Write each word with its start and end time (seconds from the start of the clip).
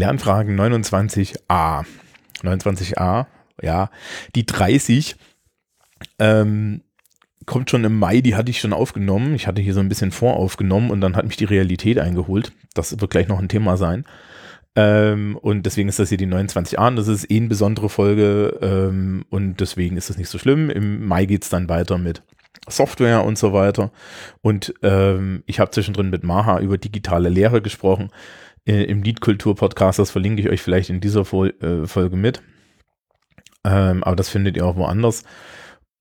Lernfragen 0.00 0.58
29a. 0.58 1.84
29a, 2.42 3.26
ja, 3.60 3.90
die 4.34 4.46
30 4.46 5.16
ähm, 6.18 6.80
kommt 7.44 7.70
schon 7.70 7.84
im 7.84 7.98
Mai, 7.98 8.22
die 8.22 8.34
hatte 8.34 8.50
ich 8.50 8.60
schon 8.60 8.72
aufgenommen. 8.72 9.34
Ich 9.34 9.46
hatte 9.46 9.60
hier 9.60 9.74
so 9.74 9.80
ein 9.80 9.90
bisschen 9.90 10.10
voraufgenommen 10.10 10.90
und 10.90 11.02
dann 11.02 11.16
hat 11.16 11.26
mich 11.26 11.36
die 11.36 11.44
Realität 11.44 11.98
eingeholt. 11.98 12.52
Das 12.72 12.98
wird 12.98 13.10
gleich 13.10 13.28
noch 13.28 13.38
ein 13.38 13.48
Thema 13.48 13.76
sein. 13.76 14.06
Ähm, 14.74 15.36
und 15.36 15.66
deswegen 15.66 15.90
ist 15.90 15.98
das 15.98 16.08
hier 16.08 16.18
die 16.18 16.26
29a 16.26 16.88
und 16.88 16.96
das 16.96 17.08
ist 17.08 17.30
eh 17.30 17.36
eine 17.36 17.48
besondere 17.48 17.90
Folge 17.90 18.58
ähm, 18.62 19.26
und 19.28 19.60
deswegen 19.60 19.98
ist 19.98 20.08
das 20.08 20.16
nicht 20.16 20.30
so 20.30 20.38
schlimm. 20.38 20.70
Im 20.70 21.06
Mai 21.06 21.26
geht 21.26 21.42
es 21.42 21.50
dann 21.50 21.68
weiter 21.68 21.98
mit 21.98 22.22
Software 22.68 23.24
und 23.24 23.36
so 23.36 23.52
weiter. 23.52 23.90
Und 24.40 24.72
ähm, 24.82 25.42
ich 25.46 25.60
habe 25.60 25.72
zwischendrin 25.72 26.08
mit 26.08 26.24
Maha 26.24 26.60
über 26.60 26.78
digitale 26.78 27.28
Lehre 27.28 27.60
gesprochen. 27.60 28.10
Äh, 28.70 28.84
Im 28.84 29.02
Liedkultur-Podcast, 29.02 29.98
das 29.98 30.12
verlinke 30.12 30.42
ich 30.42 30.48
euch 30.48 30.62
vielleicht 30.62 30.90
in 30.90 31.00
dieser 31.00 31.24
Fol 31.24 31.52
äh, 31.60 31.88
Folge 31.88 32.16
mit. 32.16 32.40
Ähm, 33.64 34.04
aber 34.04 34.14
das 34.14 34.28
findet 34.28 34.56
ihr 34.56 34.64
auch 34.64 34.76
woanders. 34.76 35.24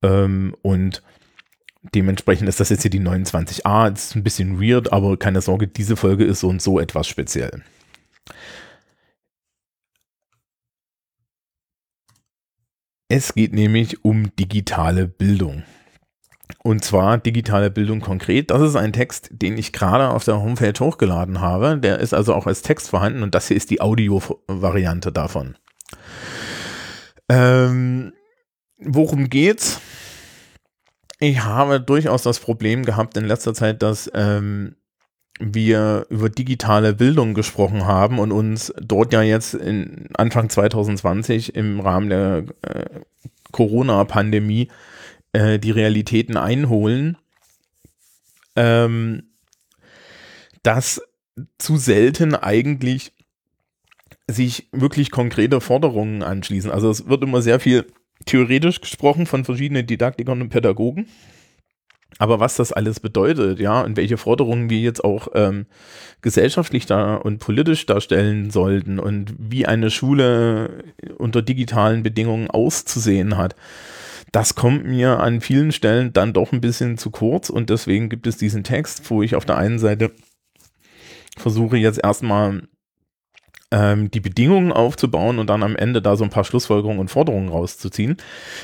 Ähm, 0.04 0.56
und 0.62 1.02
dementsprechend 1.96 2.48
ist 2.48 2.60
das 2.60 2.70
jetzt 2.70 2.84
hier 2.84 2.92
die 2.92 3.02
29a. 3.02 3.90
Das 3.90 4.06
ist 4.06 4.16
ein 4.16 4.24
bisschen 4.24 4.62
weird, 4.62 4.94
aber 4.94 5.18
keine 5.18 5.42
Sorge, 5.42 5.68
diese 5.68 5.96
Folge 5.96 6.26
ist 6.26 6.42
so 6.42 6.50
und 6.50 6.62
so 6.62 6.80
etwas 6.80 7.08
speziell. 7.08 7.64
Es 13.08 13.34
geht 13.34 13.52
nämlich 13.52 14.06
um 14.06 14.36
digitale 14.36 15.08
Bildung. 15.08 15.64
Und 16.70 16.86
zwar 16.86 17.18
digitale 17.18 17.72
Bildung 17.72 18.00
konkret. 18.00 18.52
Das 18.52 18.62
ist 18.62 18.76
ein 18.76 18.94
Text, 18.94 19.30
den 19.32 19.58
ich 19.58 19.74
gerade 19.74 20.10
auf 20.10 20.24
der 20.24 20.40
Homepage 20.40 20.80
hochgeladen 20.80 21.42
habe. 21.42 21.80
Der 21.80 21.98
ist 21.98 22.14
also 22.14 22.36
auch 22.36 22.46
als 22.46 22.62
Text 22.62 22.92
vorhanden 22.92 23.24
und 23.24 23.34
das 23.34 23.48
hier 23.48 23.58
ist 23.58 23.72
die 23.72 23.82
Audio-Variante 23.82 25.12
davon. 25.12 25.56
Ähm, 27.28 28.14
worum 28.78 29.32
geht's? 29.32 29.82
Ich 31.20 31.44
habe 31.44 31.82
durchaus 31.82 32.22
das 32.22 32.38
Problem 32.38 32.86
gehabt 32.86 33.18
in 33.18 33.26
letzter 33.26 33.56
Zeit, 33.56 33.82
dass 33.82 34.08
ähm, 34.14 34.76
wir 35.40 36.06
über 36.10 36.30
digitale 36.30 36.94
Bildung 36.94 37.34
gesprochen 37.34 37.88
haben 37.88 38.20
und 38.20 38.32
uns 38.32 38.72
dort 38.80 39.12
ja 39.12 39.24
jetzt 39.24 39.58
Anfang 40.14 40.50
2020 40.52 41.56
im 41.56 41.80
Rahmen 41.80 42.10
der 42.12 42.44
äh, 42.62 42.86
Corona-Pandemie 43.52 44.70
äh, 45.34 45.60
die 45.60 45.72
Realitäten 45.72 46.38
einholen, 46.38 47.18
ähm, 48.56 49.24
dass 50.64 51.02
zu 51.58 51.78
selten 51.78 52.36
eigentlich 52.36 53.14
sich 54.28 54.68
wirklich 54.72 55.12
konkrete 55.12 55.62
Forderungen 55.62 56.24
anschließen. 56.24 56.72
Also 56.72 56.90
es 56.90 57.08
wird 57.08 57.24
immer 57.24 57.42
sehr 57.42 57.60
viel 57.60 57.86
theoretisch 58.26 58.82
gesprochen 58.82 59.26
von 59.26 59.46
verschiedenen 59.46 59.88
Didaktikern 59.88 60.42
und 60.42 60.50
Pädagogen. 60.50 61.08
Aber 62.18 62.40
was 62.40 62.56
das 62.56 62.74
alles 62.74 63.00
bedeutet, 63.00 63.60
ja, 63.60 63.82
und 63.82 63.96
welche 63.96 64.18
Forderungen 64.18 64.70
wir 64.70 64.80
jetzt 64.80 65.04
auch 65.04 65.30
ähm, 65.36 65.68
gesellschaftlich 66.22 66.86
da 66.86 67.16
und 67.16 67.40
politisch 67.40 67.86
darstellen 67.86 68.50
sollten 68.52 69.00
und 69.00 69.34
wie 69.38 69.66
eine 69.66 69.90
Schule 69.90 70.84
unter 71.18 71.42
digitalen 71.42 72.04
Bedingungen 72.04 72.50
auszusehen 72.50 73.38
hat, 73.38 73.56
das 74.32 74.56
kommt 74.56 74.86
mir 74.86 75.20
an 75.20 75.42
vielen 75.42 75.72
Stellen 75.72 76.14
dann 76.14 76.34
doch 76.34 76.52
ein 76.52 76.62
bisschen 76.62 76.98
zu 76.98 77.12
kurz 77.12 77.50
und 77.50 77.70
deswegen 77.70 78.10
gibt 78.10 78.28
es 78.28 78.38
diesen 78.38 78.64
Text, 78.64 79.10
wo 79.10 79.24
ich 79.24 79.36
auf 79.36 79.46
der 79.46 79.58
einen 79.58 79.80
Seite 79.80 80.12
versuche 81.38 81.78
jetzt 81.78 82.04
erstmal 82.04 82.64
ähm, 83.72 84.10
die 84.10 84.20
Bedingungen 84.20 84.72
aufzubauen 84.72 85.40
und 85.40 85.50
dann 85.50 85.64
am 85.64 85.76
Ende 85.76 86.02
da 86.02 86.16
so 86.16 86.24
ein 86.24 86.30
paar 86.30 86.44
Schlussfolgerungen 86.44 87.00
und 87.00 87.10
Forderungen 87.10 87.50
rauszuziehen. 87.50 88.18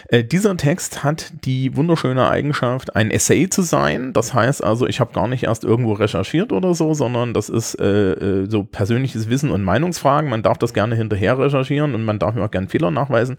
Äh, 0.09 0.23
dieser 0.23 0.57
Text 0.57 1.03
hat 1.03 1.31
die 1.45 1.75
wunderschöne 1.75 2.27
Eigenschaft, 2.27 2.95
ein 2.95 3.11
Essay 3.11 3.50
zu 3.50 3.61
sein. 3.61 4.13
Das 4.13 4.34
heißt 4.34 4.63
also, 4.63 4.88
ich 4.88 5.00
habe 5.00 5.13
gar 5.13 5.28
nicht 5.28 5.44
erst 5.44 5.63
irgendwo 5.63 5.94
recherchiert 5.94 6.51
oder 6.51 6.73
so, 6.73 6.94
sondern 6.94 7.34
das 7.34 7.50
ist 7.50 7.75
äh, 7.75 8.13
äh, 8.13 8.50
so 8.50 8.63
persönliches 8.63 9.29
Wissen 9.29 9.51
und 9.51 9.63
Meinungsfragen. 9.63 10.29
Man 10.29 10.44
darf 10.44 10.57
das 10.57 10.73
gerne 10.73 10.95
hinterher 10.95 11.38
recherchieren 11.38 11.94
und 11.94 12.03
man 12.03 12.19
darf 12.19 12.34
mir 12.35 12.44
auch 12.44 12.51
gerne 12.51 12.67
Fehler 12.67 12.91
nachweisen. 12.91 13.38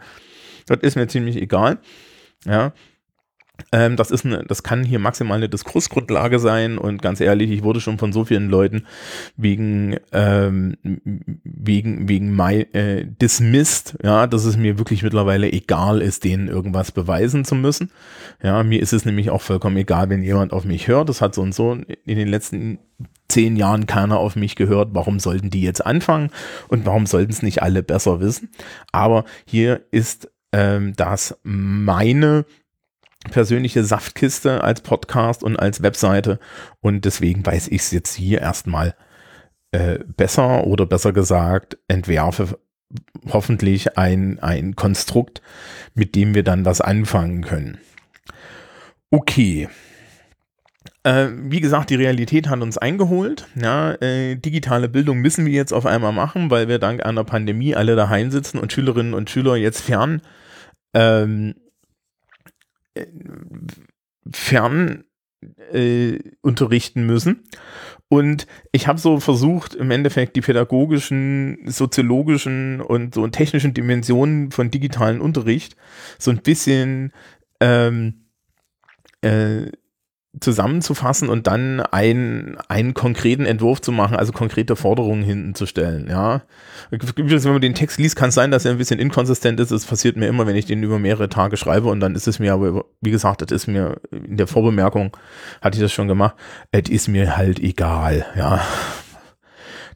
Das 0.67 0.79
ist 0.83 0.97
mir 0.97 1.07
ziemlich 1.09 1.37
egal. 1.37 1.79
Ja, 2.47 2.73
ähm, 3.73 3.97
das, 3.97 4.11
ist 4.11 4.25
eine, 4.25 4.45
das 4.45 4.63
kann 4.63 4.85
hier 4.85 4.99
maximal 4.99 5.39
eine 5.39 5.49
Diskursgrundlage 5.49 6.39
sein 6.39 6.79
und 6.79 7.03
ganz 7.03 7.21
ehrlich, 7.21 7.51
ich 7.51 7.63
wurde 7.63 7.81
schon 7.81 7.99
von 7.99 8.13
so 8.13 8.25
vielen 8.25 8.49
Leuten 8.49 8.87
wegen, 9.37 9.97
ähm, 10.13 10.77
wegen, 11.43 12.09
wegen 12.09 12.37
my, 12.37 12.61
äh, 12.73 13.07
dismissed, 13.07 13.97
ja, 14.03 14.27
dass 14.27 14.45
es 14.45 14.57
mir 14.57 14.79
wirklich 14.79 15.03
mittlerweile 15.03 15.53
egal 15.53 16.01
ist, 16.01 16.25
denen 16.25 16.49
irgendwas 16.49 16.93
beweisen 16.93 17.45
zu 17.45 17.55
müssen. 17.55 17.91
Ja, 18.43 18.63
mir 18.63 18.81
ist 18.81 18.93
es 18.93 19.05
nämlich 19.05 19.31
auch 19.31 19.43
vollkommen 19.43 19.77
egal, 19.79 20.11
wenn 20.11 20.23
jemand 20.23 20.53
auf 20.53 20.65
mich 20.65 20.87
hört. 20.87 21.09
Das 21.09 21.21
hat 21.21 21.35
so 21.35 21.43
und 21.43 21.55
so 21.55 21.73
in 21.73 22.17
den 22.19 22.29
letzten 22.29 22.79
zehn 23.29 23.57
Jahren 23.57 23.87
keiner 23.87 24.19
auf 24.19 24.37
mich 24.37 24.55
gehört. 24.55 24.91
Warum 24.93 25.19
sollten 25.19 25.51
die 25.51 25.63
jetzt 25.63 25.85
anfangen 25.85 26.31
und 26.69 26.87
warum 26.87 27.07
sollten 27.07 27.33
es 27.33 27.43
nicht 27.43 27.63
alle 27.63 27.83
besser 27.83 28.21
wissen? 28.21 28.51
Aber 28.93 29.25
hier 29.45 29.81
ist 29.91 30.31
ähm, 30.57 30.95
das 30.97 31.39
meine 31.43 32.47
persönliche 33.31 33.85
Saftkiste 33.85 34.65
als 34.65 34.81
Podcast 34.81 35.45
und 35.45 35.57
als 35.57 35.83
Webseite 35.83 36.39
und 36.81 37.05
deswegen 37.05 37.45
weiß 37.45 37.69
ich 37.69 37.83
es 37.83 37.91
jetzt 37.91 38.15
hier 38.15 38.41
erstmal 38.41 38.95
äh, 39.73 39.99
besser 40.17 40.67
oder 40.67 40.87
besser 40.87 41.13
gesagt 41.13 41.77
entwerfe 41.89 42.59
hoffentlich 43.31 43.99
ein, 43.99 44.39
ein 44.39 44.77
Konstrukt, 44.77 45.43
mit 45.95 46.15
dem 46.15 46.35
wir 46.35 46.45
dann 46.45 46.65
was 46.65 46.81
anfangen 46.81 47.43
können. 47.43 47.79
Okay. 49.11 49.69
Äh, 51.03 51.29
wie 51.33 51.61
gesagt, 51.61 51.91
die 51.91 51.97
Realität 51.97 52.49
hat 52.49 52.63
uns 52.63 52.79
eingeholt. 52.79 53.49
Ja, 53.61 53.93
äh, 53.95 54.37
digitale 54.37 54.89
Bildung 54.89 55.19
müssen 55.19 55.45
wir 55.45 55.53
jetzt 55.53 55.73
auf 55.73 55.85
einmal 55.85 56.13
machen, 56.13 56.51
weil 56.51 56.69
wir 56.69 56.79
dank 56.79 57.05
einer 57.05 57.25
Pandemie 57.25 57.75
alle 57.75 57.97
daheim 57.97 58.31
sitzen 58.31 58.59
und 58.59 58.73
Schülerinnen 58.73 59.13
und 59.13 59.29
Schüler 59.29 59.57
jetzt 59.57 59.83
fern 59.83 60.23
ähm, 60.97 61.55
fern 64.33 65.05
äh, 65.71 66.19
unterrichten 66.41 67.05
müssen. 67.05 67.45
Und 68.09 68.47
ich 68.73 68.87
habe 68.87 68.99
so 68.99 69.21
versucht, 69.21 69.75
im 69.75 69.91
Endeffekt 69.91 70.37
die 70.37 70.41
pädagogischen, 70.41 71.59
soziologischen 71.67 72.81
und 72.81 73.15
so 73.15 73.27
technischen 73.29 73.75
Dimensionen 73.75 74.51
von 74.53 74.71
digitalen 74.71 75.21
Unterricht 75.21 75.77
so 76.19 76.31
ein 76.31 76.39
bisschen 76.39 77.13
ähm, 77.61 78.29
äh, 79.21 79.67
zusammenzufassen 80.41 81.29
und 81.29 81.47
dann 81.47 81.81
einen, 81.81 82.57
einen 82.69 82.95
konkreten 82.95 83.47
Entwurf 83.47 83.81
zu 83.81 83.93
machen, 83.93 84.17
also 84.17 84.33
konkrete 84.33 84.77
Forderungen 84.77 85.23
hinten 85.23 85.55
zu 85.55 85.67
stellen, 85.67 86.09
ja. 86.09 86.43
Wenn 86.91 87.53
man 87.53 87.61
den 87.61 87.75
Text 87.75 87.99
liest, 87.99 88.17
kann 88.17 88.29
es 88.29 88.35
sein, 88.35 88.51
dass 88.51 88.65
er 88.65 88.73
ein 88.73 88.79
bisschen 88.79 89.01
inkonsistent 89.01 89.59
ist. 89.61 89.73
Das 89.73 89.87
passiert 89.87 90.17
mir 90.17 90.29
immer, 90.29 90.47
wenn 90.47 90.57
ich 90.57 90.67
den 90.67 90.83
über 90.83 90.99
mehrere 90.99 91.29
Tage 91.29 91.57
schreibe 91.57 91.89
und 91.89 92.01
dann 92.01 92.15
ist 92.15 92.29
es 92.29 92.39
mir 92.39 92.53
aber, 92.53 92.85
wie 93.01 93.11
gesagt, 93.11 93.43
das 93.43 93.51
ist 93.51 93.67
mir 93.67 94.01
in 94.11 94.37
der 94.37 94.47
Vorbemerkung, 94.47 95.17
hatte 95.61 95.79
ich 95.79 95.83
das 95.83 95.93
schon 95.93 96.09
gemacht, 96.09 96.35
es 96.71 96.89
ist 96.89 97.09
mir 97.09 97.37
halt 97.37 97.59
egal, 97.59 98.27
ja 98.37 98.61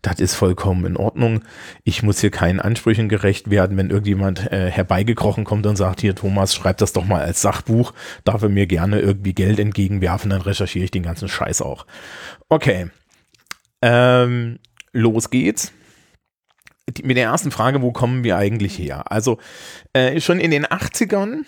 das 0.02 0.20
ist 0.20 0.34
vollkommen 0.34 0.84
in 0.84 0.96
Ordnung. 0.96 1.42
Ich 1.84 2.02
muss 2.02 2.20
hier 2.20 2.30
keinen 2.30 2.60
Ansprüchen 2.60 3.08
gerecht 3.08 3.50
werden, 3.50 3.76
wenn 3.76 3.90
irgendjemand 3.90 4.50
äh, 4.52 4.70
herbeigekrochen 4.70 5.44
kommt 5.44 5.66
und 5.66 5.76
sagt, 5.76 6.00
hier 6.00 6.14
Thomas, 6.14 6.54
schreib 6.54 6.78
das 6.78 6.92
doch 6.92 7.04
mal 7.04 7.22
als 7.22 7.42
Sachbuch, 7.42 7.92
darf 8.24 8.42
er 8.42 8.48
mir 8.48 8.66
gerne 8.66 9.00
irgendwie 9.00 9.34
Geld 9.34 9.58
entgegenwerfen, 9.58 10.30
dann 10.30 10.42
recherchiere 10.42 10.84
ich 10.84 10.90
den 10.90 11.02
ganzen 11.02 11.28
Scheiß 11.28 11.62
auch. 11.62 11.86
Okay, 12.48 12.90
ähm, 13.82 14.58
los 14.92 15.30
geht's 15.30 15.72
mit 17.04 17.16
der 17.16 17.24
ersten 17.24 17.50
Frage, 17.50 17.82
wo 17.82 17.92
kommen 17.92 18.24
wir 18.24 18.36
eigentlich 18.36 18.78
her? 18.78 19.10
Also 19.12 19.38
äh, 19.92 20.20
schon 20.20 20.40
in 20.40 20.50
den 20.50 20.66
80ern 20.66 21.42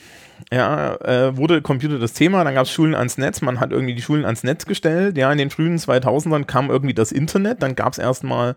ja, 0.51 0.97
äh, 1.03 1.37
wurde 1.37 1.63
Computer 1.63 1.99
das 1.99 2.15
Thema, 2.15 2.45
dann 2.45 2.55
gab 2.55 2.65
es 2.65 2.73
Schulen 2.73 2.95
ans 2.95 3.19
Netz, 3.19 3.43
man 3.43 3.61
hat 3.61 3.73
irgendwie 3.73 3.95
die 3.95 4.03
Schulen 4.03 4.25
ans 4.25 4.45
Netz 4.45 4.67
gestellt. 4.67 5.17
Ja, 5.17 5.31
in 5.31 5.39
den 5.39 5.51
frühen 5.51 5.79
2000ern 5.79 6.45
kam 6.45 6.71
irgendwie 6.71 6.95
das 6.95 7.13
Internet, 7.13 7.63
dann 7.63 7.75
gab 7.75 7.93
es 7.93 7.99
erstmal 7.99 8.57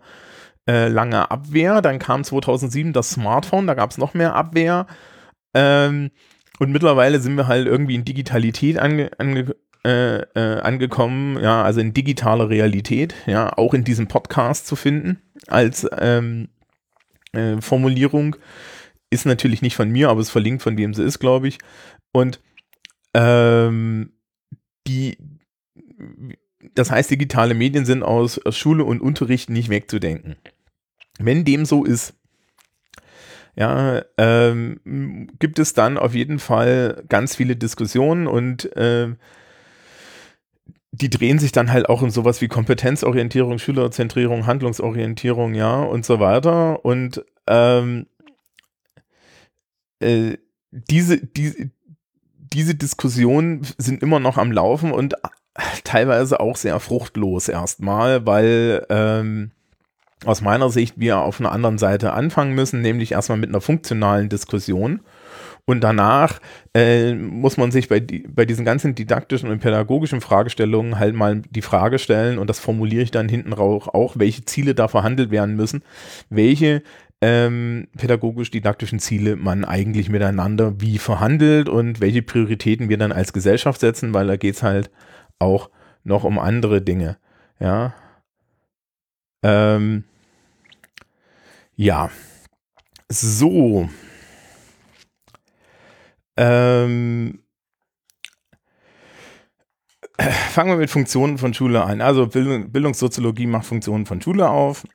äh, 0.68 0.88
lange 0.88 1.30
Abwehr, 1.30 1.82
dann 1.82 1.98
kam 1.98 2.24
2007 2.24 2.92
das 2.92 3.10
Smartphone, 3.10 3.66
da 3.66 3.74
gab 3.74 3.90
es 3.90 3.98
noch 3.98 4.14
mehr 4.14 4.34
Abwehr. 4.34 4.86
Ähm, 5.54 6.10
und 6.58 6.72
mittlerweile 6.72 7.20
sind 7.20 7.36
wir 7.36 7.48
halt 7.48 7.66
irgendwie 7.66 7.94
in 7.94 8.04
Digitalität 8.04 8.78
ange, 8.78 9.10
ange, 9.18 9.54
äh, 9.84 10.22
äh, 10.22 10.60
angekommen, 10.60 11.38
ja, 11.40 11.62
also 11.62 11.80
in 11.80 11.94
digitaler 11.94 12.48
Realität, 12.48 13.14
ja, 13.26 13.56
auch 13.56 13.74
in 13.74 13.84
diesem 13.84 14.08
Podcast 14.08 14.66
zu 14.66 14.74
finden 14.74 15.20
als 15.46 15.86
ähm, 15.98 16.48
äh, 17.32 17.60
Formulierung. 17.60 18.36
Ist 19.10 19.26
natürlich 19.26 19.62
nicht 19.62 19.76
von 19.76 19.90
mir, 19.90 20.08
aber 20.08 20.20
es 20.20 20.30
verlinkt 20.30 20.62
von 20.62 20.76
wem 20.76 20.94
sie 20.94 21.04
ist, 21.04 21.18
glaube 21.18 21.48
ich. 21.48 21.58
Und 22.12 22.40
ähm, 23.14 24.12
die, 24.86 25.18
das 26.74 26.90
heißt, 26.90 27.10
digitale 27.10 27.54
Medien 27.54 27.84
sind 27.84 28.02
aus, 28.02 28.38
aus 28.44 28.56
Schule 28.56 28.84
und 28.84 29.00
Unterricht 29.00 29.48
nicht 29.48 29.68
wegzudenken. 29.68 30.36
Wenn 31.18 31.44
dem 31.44 31.64
so 31.64 31.84
ist, 31.84 32.14
ja, 33.54 34.02
ähm, 34.18 35.28
gibt 35.38 35.58
es 35.58 35.72
dann 35.72 35.96
auf 35.96 36.14
jeden 36.14 36.38
Fall 36.38 37.04
ganz 37.08 37.34
viele 37.34 37.56
Diskussionen 37.56 38.26
und 38.26 38.76
äh, 38.76 39.14
die 40.92 41.10
drehen 41.10 41.38
sich 41.38 41.52
dann 41.52 41.72
halt 41.72 41.88
auch 41.88 42.02
um 42.02 42.10
sowas 42.10 42.40
wie 42.40 42.48
Kompetenzorientierung, 42.48 43.58
Schülerzentrierung, 43.58 44.46
Handlungsorientierung, 44.46 45.54
ja, 45.54 45.80
und 45.82 46.04
so 46.04 46.20
weiter. 46.20 46.84
Und 46.84 47.24
ähm, 47.46 48.06
äh, 50.00 50.36
diese, 50.70 51.18
die, 51.18 51.70
diese 52.38 52.74
Diskussionen 52.74 53.66
sind 53.78 54.02
immer 54.02 54.20
noch 54.20 54.38
am 54.38 54.52
Laufen 54.52 54.92
und 54.92 55.14
teilweise 55.84 56.40
auch 56.40 56.56
sehr 56.56 56.78
fruchtlos 56.80 57.48
erstmal, 57.48 58.26
weil 58.26 58.86
ähm, 58.90 59.52
aus 60.24 60.40
meiner 60.40 60.70
Sicht 60.70 60.98
wir 60.98 61.18
auf 61.18 61.40
einer 61.40 61.52
anderen 61.52 61.78
Seite 61.78 62.12
anfangen 62.12 62.54
müssen, 62.54 62.80
nämlich 62.80 63.12
erstmal 63.12 63.38
mit 63.38 63.50
einer 63.50 63.60
funktionalen 63.60 64.28
Diskussion. 64.28 65.00
Und 65.68 65.80
danach 65.80 66.40
äh, 66.74 67.12
muss 67.14 67.56
man 67.56 67.72
sich 67.72 67.88
bei, 67.88 67.98
die, 67.98 68.20
bei 68.20 68.44
diesen 68.44 68.64
ganzen 68.64 68.94
didaktischen 68.94 69.50
und 69.50 69.58
pädagogischen 69.58 70.20
Fragestellungen 70.20 71.00
halt 71.00 71.16
mal 71.16 71.42
die 71.50 71.62
Frage 71.62 71.98
stellen, 71.98 72.38
und 72.38 72.48
das 72.48 72.60
formuliere 72.60 73.02
ich 73.02 73.10
dann 73.10 73.28
hinten 73.28 73.52
raus 73.52 73.88
auch, 73.88 74.14
welche 74.16 74.44
Ziele 74.44 74.76
da 74.76 74.86
verhandelt 74.86 75.32
werden 75.32 75.56
müssen, 75.56 75.82
welche 76.30 76.82
ähm, 77.22 77.88
pädagogisch-didaktischen 77.96 78.98
Ziele 78.98 79.36
man 79.36 79.64
eigentlich 79.64 80.08
miteinander 80.08 80.80
wie 80.80 80.98
verhandelt 80.98 81.68
und 81.68 82.00
welche 82.00 82.22
Prioritäten 82.22 82.88
wir 82.88 82.98
dann 82.98 83.12
als 83.12 83.32
Gesellschaft 83.32 83.80
setzen, 83.80 84.12
weil 84.12 84.26
da 84.26 84.36
geht 84.36 84.56
es 84.56 84.62
halt 84.62 84.90
auch 85.38 85.70
noch 86.04 86.24
um 86.24 86.38
andere 86.38 86.82
Dinge. 86.82 87.18
Ja. 87.58 87.94
Ähm, 89.42 90.04
ja. 91.74 92.10
So. 93.08 93.88
Ähm, 96.36 97.38
fangen 100.50 100.70
wir 100.70 100.76
mit 100.76 100.90
Funktionen 100.90 101.38
von 101.38 101.54
Schule 101.54 101.82
an. 101.84 102.00
Also 102.00 102.26
Bildung, 102.26 102.72
Bildungssoziologie 102.72 103.46
macht 103.46 103.66
Funktionen 103.66 104.06
von 104.06 104.20
Schule 104.20 104.48
auf. 104.48 104.86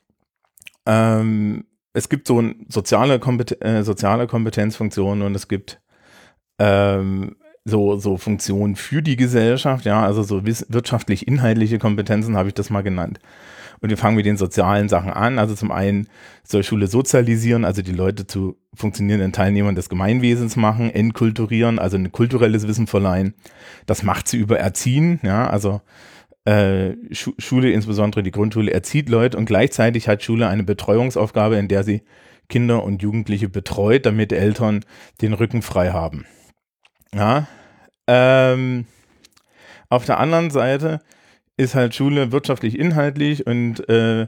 Ähm, 0.85 1.65
es 1.93 2.09
gibt 2.09 2.27
so 2.27 2.41
ein 2.41 2.65
soziale, 2.69 3.19
Kompeten 3.19 3.61
äh, 3.61 3.83
soziale 3.83 4.27
Kompetenzfunktionen 4.27 5.23
und 5.23 5.35
es 5.35 5.47
gibt 5.47 5.81
ähm, 6.59 7.35
so, 7.63 7.97
so 7.97 8.17
Funktionen 8.17 8.75
für 8.75 9.01
die 9.01 9.15
Gesellschaft, 9.15 9.85
ja, 9.85 10.01
also 10.03 10.23
so 10.23 10.45
wirtschaftlich-inhaltliche 10.45 11.77
Kompetenzen 11.79 12.35
habe 12.35 12.49
ich 12.49 12.55
das 12.55 12.69
mal 12.69 12.81
genannt. 12.81 13.19
Und 13.81 13.89
wir 13.89 13.97
fangen 13.97 14.15
mit 14.15 14.27
den 14.27 14.37
sozialen 14.37 14.89
Sachen 14.89 15.11
an. 15.11 15.39
Also 15.39 15.55
zum 15.55 15.71
einen 15.71 16.07
soll 16.43 16.63
Schule 16.63 16.85
sozialisieren, 16.85 17.65
also 17.65 17.81
die 17.81 17.91
Leute 17.91 18.27
zu 18.27 18.57
funktionierenden 18.75 19.31
Teilnehmern 19.31 19.73
des 19.73 19.89
Gemeinwesens 19.89 20.55
machen, 20.55 20.91
entkulturieren, 20.91 21.79
also 21.79 21.97
ein 21.97 22.11
kulturelles 22.11 22.67
Wissen 22.67 22.85
verleihen. 22.85 23.33
Das 23.87 24.03
macht 24.03 24.27
sie 24.27 24.37
über 24.37 24.59
Erziehen, 24.59 25.19
ja, 25.23 25.49
also 25.49 25.81
äh, 26.45 26.93
Schule, 27.11 27.71
insbesondere 27.71 28.23
die 28.23 28.31
Grundschule, 28.31 28.71
erzieht 28.71 29.09
Leute 29.09 29.37
und 29.37 29.45
gleichzeitig 29.45 30.07
hat 30.07 30.23
Schule 30.23 30.47
eine 30.47 30.63
Betreuungsaufgabe, 30.63 31.57
in 31.57 31.67
der 31.67 31.83
sie 31.83 32.01
Kinder 32.49 32.83
und 32.83 33.01
Jugendliche 33.01 33.47
betreut, 33.47 34.05
damit 34.05 34.33
Eltern 34.33 34.83
den 35.21 35.33
Rücken 35.33 35.61
frei 35.61 35.91
haben. 35.91 36.25
Ja. 37.13 37.47
Ähm, 38.07 38.85
auf 39.89 40.05
der 40.05 40.19
anderen 40.19 40.49
Seite 40.49 41.01
ist 41.57 41.75
halt 41.75 41.93
Schule 41.95 42.31
wirtschaftlich 42.31 42.77
inhaltlich 42.77 43.45
und 43.45 43.87
äh, 43.87 44.27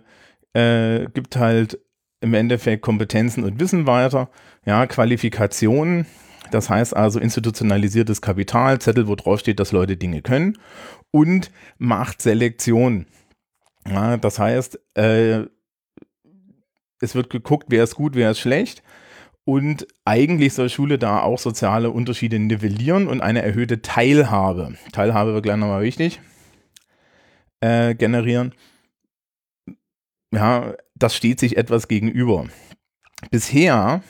äh, 0.54 1.08
gibt 1.14 1.36
halt 1.36 1.80
im 2.22 2.34
Endeffekt 2.34 2.82
Kompetenzen 2.84 3.44
und 3.44 3.60
Wissen 3.60 3.88
weiter, 3.88 4.30
ja, 4.66 4.86
Qualifikationen, 4.88 6.06
das 6.54 6.70
heißt 6.70 6.96
also 6.96 7.20
institutionalisiertes 7.20 8.22
Kapital, 8.22 8.80
Zettel, 8.80 9.08
wo 9.08 9.16
drauf 9.16 9.40
steht, 9.40 9.60
dass 9.60 9.72
Leute 9.72 9.98
Dinge 9.98 10.22
können 10.22 10.58
und 11.12 11.52
macht 11.78 12.22
Selektion. 12.22 13.08
Ja, 13.88 14.18
das 14.18 14.40
heißt, 14.40 14.80
äh, 14.96 15.46
es 17.02 17.16
wird 17.16 17.30
geguckt, 17.30 17.66
wer 17.70 17.84
ist 17.84 17.96
gut, 17.96 18.16
wer 18.16 18.32
ist 18.32 18.40
schlecht 18.40 18.84
und 19.46 19.88
eigentlich 20.06 20.54
soll 20.54 20.70
Schule 20.70 20.98
da 20.98 21.22
auch 21.22 21.40
soziale 21.40 21.92
Unterschiede 21.92 22.40
nivellieren 22.40 23.08
und 23.08 23.22
eine 23.22 23.42
erhöhte 23.42 23.82
Teilhabe, 23.82 24.76
Teilhabe 24.92 25.34
wird 25.34 25.44
gleich 25.44 25.58
nochmal 25.58 25.84
wichtig, 25.84 26.22
äh, 27.60 27.96
generieren. 27.96 28.54
Ja, 30.32 30.74
das 30.96 31.16
steht 31.16 31.40
sich 31.40 31.58
etwas 31.58 31.88
gegenüber. 31.88 32.48
Bisher 33.30 34.02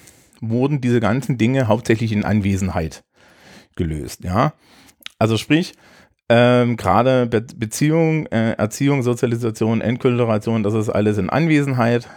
wurden 0.50 0.82
diese 0.82 1.00
ganzen 1.00 1.38
Dinge 1.38 1.68
hauptsächlich 1.68 2.12
in 2.12 2.26
Anwesenheit 2.26 3.04
gelöst. 3.76 4.24
Ja, 4.24 4.54
also 5.20 5.38
sprich, 5.38 5.74
ähm, 6.30 6.78
gerade 6.78 7.28
Be 7.28 7.42
Beziehung, 7.42 8.26
äh, 8.28 8.54
Erziehung, 8.54 9.04
Sozialisation, 9.04 9.82
Entkulturation, 9.82 10.64
das 10.64 10.74
ist 10.74 10.90
alles 10.90 11.18
in 11.18 11.30
Anwesenheit 11.30 12.08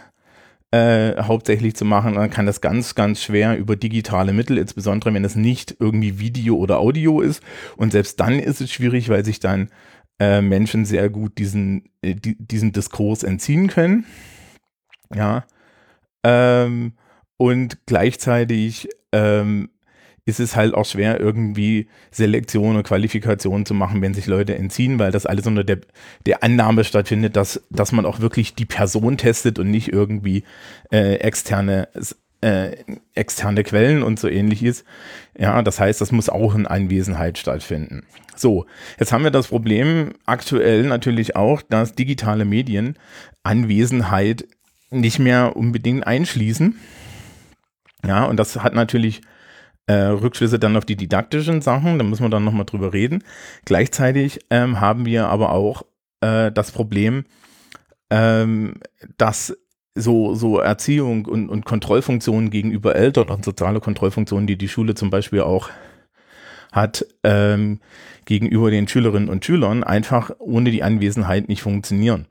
äh, 0.71 1.21
hauptsächlich 1.23 1.75
zu 1.75 1.85
machen, 1.85 2.15
dann 2.15 2.29
kann 2.29 2.45
das 2.45 2.61
ganz, 2.61 2.93
ganz 2.95 3.21
schwer 3.21 3.57
über 3.57 3.75
digitale 3.75 4.33
Mittel, 4.33 4.57
insbesondere 4.57 5.13
wenn 5.13 5.23
es 5.23 5.35
nicht 5.35 5.77
irgendwie 5.79 6.19
Video 6.19 6.57
oder 6.57 6.79
Audio 6.79 7.21
ist. 7.21 7.41
Und 7.77 7.91
selbst 7.91 8.19
dann 8.19 8.39
ist 8.39 8.59
es 8.59 8.71
schwierig, 8.71 9.07
weil 9.09 9.23
sich 9.23 9.39
dann 9.39 9.69
äh, 10.19 10.41
Menschen 10.41 10.85
sehr 10.85 11.09
gut 11.09 11.37
diesen, 11.37 11.89
äh, 12.01 12.15
die, 12.15 12.35
diesen 12.37 12.73
Diskurs 12.73 13.23
entziehen 13.23 13.67
können. 13.67 14.05
Ja. 15.13 15.45
Ähm, 16.23 16.93
und 17.37 17.77
gleichzeitig 17.85 18.89
ähm, 19.11 19.69
ist 20.27 20.41
es 20.41 20.57
halt 20.57 20.73
auch 20.73 20.85
schwer, 20.85 21.21
irgendwie 21.21 21.87
Selektion 22.11 22.75
und 22.75 22.83
Qualifikation 22.83 23.65
zu 23.65 23.73
machen, 23.73 24.01
wenn 24.01 24.13
sich 24.13 24.25
Leute 24.25 24.55
entziehen, 24.55 24.99
weil 24.99 25.11
das 25.11 25.25
alles 25.25 25.47
unter 25.47 25.63
der, 25.63 25.79
der 26.25 26.43
Annahme 26.43 26.83
stattfindet, 26.83 27.37
dass, 27.37 27.63
dass 27.69 27.93
man 27.93 28.05
auch 28.05 28.19
wirklich 28.19 28.53
die 28.53 28.65
Person 28.65 29.17
testet 29.17 29.57
und 29.57 29.71
nicht 29.71 29.93
irgendwie 29.93 30.43
äh, 30.91 31.15
externe, 31.15 31.87
äh, 32.41 32.75
externe 33.13 33.63
Quellen 33.63 34.03
und 34.03 34.19
so 34.19 34.27
ähnlich 34.27 34.63
ist. 34.63 34.83
Ja, 35.39 35.61
das 35.61 35.79
heißt, 35.79 36.01
das 36.01 36.11
muss 36.11 36.27
auch 36.27 36.55
in 36.55 36.67
Anwesenheit 36.67 37.37
stattfinden. 37.37 38.03
So, 38.35 38.65
jetzt 38.99 39.13
haben 39.13 39.23
wir 39.23 39.31
das 39.31 39.47
Problem 39.47 40.11
aktuell 40.25 40.83
natürlich 40.83 41.37
auch, 41.37 41.61
dass 41.61 41.95
digitale 41.95 42.43
Medien 42.43 42.97
Anwesenheit 43.43 44.45
nicht 44.89 45.19
mehr 45.19 45.55
unbedingt 45.55 46.05
einschließen. 46.05 46.75
Ja, 48.05 48.25
und 48.25 48.37
das 48.37 48.57
hat 48.57 48.73
natürlich 48.73 49.21
äh, 49.87 49.93
Rückschlüsse 49.93 50.59
dann 50.59 50.77
auf 50.77 50.85
die 50.85 50.95
didaktischen 50.95 51.61
Sachen, 51.61 51.97
da 51.97 52.03
müssen 52.03 52.23
wir 52.23 52.29
dann 52.29 52.43
nochmal 52.43 52.65
drüber 52.65 52.93
reden. 52.93 53.23
Gleichzeitig 53.65 54.39
ähm, 54.49 54.79
haben 54.79 55.05
wir 55.05 55.29
aber 55.29 55.51
auch 55.51 55.83
äh, 56.21 56.51
das 56.51 56.71
Problem, 56.71 57.25
ähm, 58.09 58.75
dass 59.17 59.57
so, 59.95 60.35
so 60.35 60.59
Erziehung 60.59 61.25
und, 61.25 61.49
und 61.49 61.65
Kontrollfunktionen 61.65 62.49
gegenüber 62.49 62.95
Eltern 62.95 63.29
und 63.29 63.43
soziale 63.43 63.79
Kontrollfunktionen, 63.79 64.45
die 64.45 64.57
die 64.57 64.67
Schule 64.67 64.93
zum 64.93 65.09
Beispiel 65.09 65.41
auch 65.41 65.69
hat, 66.71 67.05
ähm, 67.23 67.79
gegenüber 68.25 68.69
den 68.69 68.87
Schülerinnen 68.87 69.29
und 69.29 69.43
Schülern 69.43 69.83
einfach 69.83 70.31
ohne 70.37 70.69
die 70.69 70.83
Anwesenheit 70.83 71.47
nicht 71.47 71.61
funktionieren. 71.61 72.27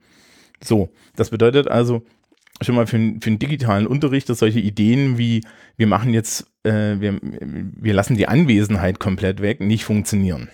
So, 0.63 0.91
das 1.17 1.31
bedeutet 1.31 1.69
also, 1.69 2.03
schon 2.63 2.75
mal 2.75 2.87
für, 2.87 2.99
für 2.99 3.31
den 3.31 3.39
digitalen 3.39 3.87
Unterricht, 3.87 4.29
dass 4.29 4.39
solche 4.39 4.61
Ideen 4.61 5.19
wie 5.19 5.43
wir 5.77 5.87
machen 5.87 6.15
jetzt, 6.15 6.47
äh, 6.65 7.01
wir, 7.01 7.19
wir 7.21 7.95
lassen 7.95 8.17
die 8.17 8.29
Anwesenheit 8.29 8.99
komplett 8.99 9.43
weg, 9.43 9.61
nicht 9.61 9.85
funktionieren. 9.85 10.49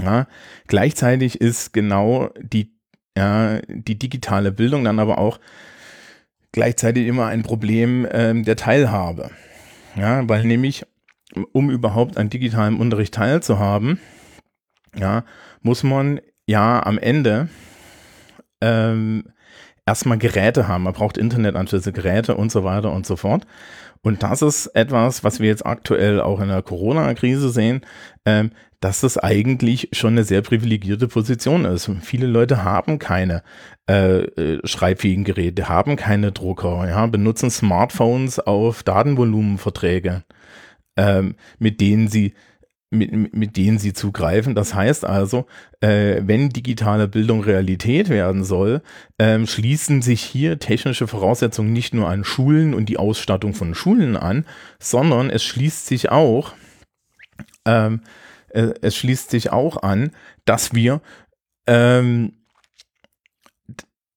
Ja, 0.00 0.28
gleichzeitig 0.68 1.40
ist 1.40 1.72
genau 1.72 2.30
die, 2.40 2.72
ja, 3.16 3.60
die 3.66 3.98
digitale 3.98 4.52
Bildung 4.52 4.84
dann 4.84 5.00
aber 5.00 5.18
auch 5.18 5.40
gleichzeitig 6.52 7.06
immer 7.06 7.26
ein 7.26 7.42
Problem 7.42 8.06
ähm, 8.10 8.44
der 8.44 8.56
Teilhabe. 8.56 9.30
Ja, 9.96 10.28
weil 10.28 10.44
nämlich, 10.44 10.84
um 11.52 11.70
überhaupt 11.70 12.16
an 12.16 12.30
digitalem 12.30 12.78
Unterricht 12.78 13.14
teilzuhaben, 13.14 13.98
ja, 14.96 15.24
muss 15.62 15.82
man 15.82 16.20
ja 16.46 16.84
am 16.84 16.98
Ende 16.98 17.48
ähm, 18.60 19.24
erstmal 19.88 20.18
Geräte 20.18 20.68
haben. 20.68 20.84
Man 20.84 20.92
braucht 20.92 21.16
Internetanschlüsse, 21.16 21.92
Geräte 21.92 22.36
und 22.36 22.52
so 22.52 22.62
weiter 22.62 22.92
und 22.92 23.06
so 23.06 23.16
fort. 23.16 23.46
Und 24.02 24.22
das 24.22 24.42
ist 24.42 24.66
etwas, 24.68 25.24
was 25.24 25.40
wir 25.40 25.48
jetzt 25.48 25.64
aktuell 25.64 26.20
auch 26.20 26.40
in 26.40 26.48
der 26.48 26.62
Corona-Krise 26.62 27.48
sehen, 27.48 27.80
ähm, 28.26 28.50
dass 28.80 29.00
das 29.00 29.16
eigentlich 29.18 29.88
schon 29.92 30.12
eine 30.12 30.24
sehr 30.24 30.42
privilegierte 30.42 31.08
Position 31.08 31.64
ist. 31.64 31.90
Viele 32.02 32.26
Leute 32.26 32.62
haben 32.62 32.98
keine 32.98 33.42
äh, 33.88 34.18
äh, 34.18 34.60
schreibfähigen 34.64 35.24
Geräte, 35.24 35.68
haben 35.68 35.96
keine 35.96 36.32
Drucker, 36.32 36.86
ja, 36.86 37.06
benutzen 37.06 37.50
Smartphones 37.50 38.38
auf 38.38 38.82
Datenvolumenverträge, 38.82 40.22
ähm, 40.96 41.34
mit 41.58 41.80
denen 41.80 42.08
sie 42.08 42.34
mit, 42.90 43.34
mit 43.34 43.56
denen 43.56 43.78
sie 43.78 43.92
zugreifen. 43.92 44.54
Das 44.54 44.74
heißt 44.74 45.04
also, 45.04 45.46
äh, 45.80 46.22
wenn 46.24 46.48
digitale 46.48 47.08
Bildung 47.08 47.42
Realität 47.42 48.08
werden 48.08 48.44
soll, 48.44 48.82
ähm, 49.18 49.46
schließen 49.46 50.02
sich 50.02 50.22
hier 50.22 50.58
technische 50.58 51.06
Voraussetzungen 51.06 51.72
nicht 51.72 51.94
nur 51.94 52.08
an 52.08 52.24
Schulen 52.24 52.74
und 52.74 52.86
die 52.86 52.98
Ausstattung 52.98 53.54
von 53.54 53.74
Schulen 53.74 54.16
an, 54.16 54.46
sondern 54.78 55.30
es 55.30 55.44
schließt 55.44 55.86
sich 55.86 56.10
auch, 56.10 56.54
ähm, 57.66 58.00
äh, 58.50 58.72
es 58.80 58.96
schließt 58.96 59.30
sich 59.30 59.52
auch 59.52 59.82
an, 59.82 60.10
dass 60.44 60.74
wir 60.74 61.02
ähm, 61.66 62.32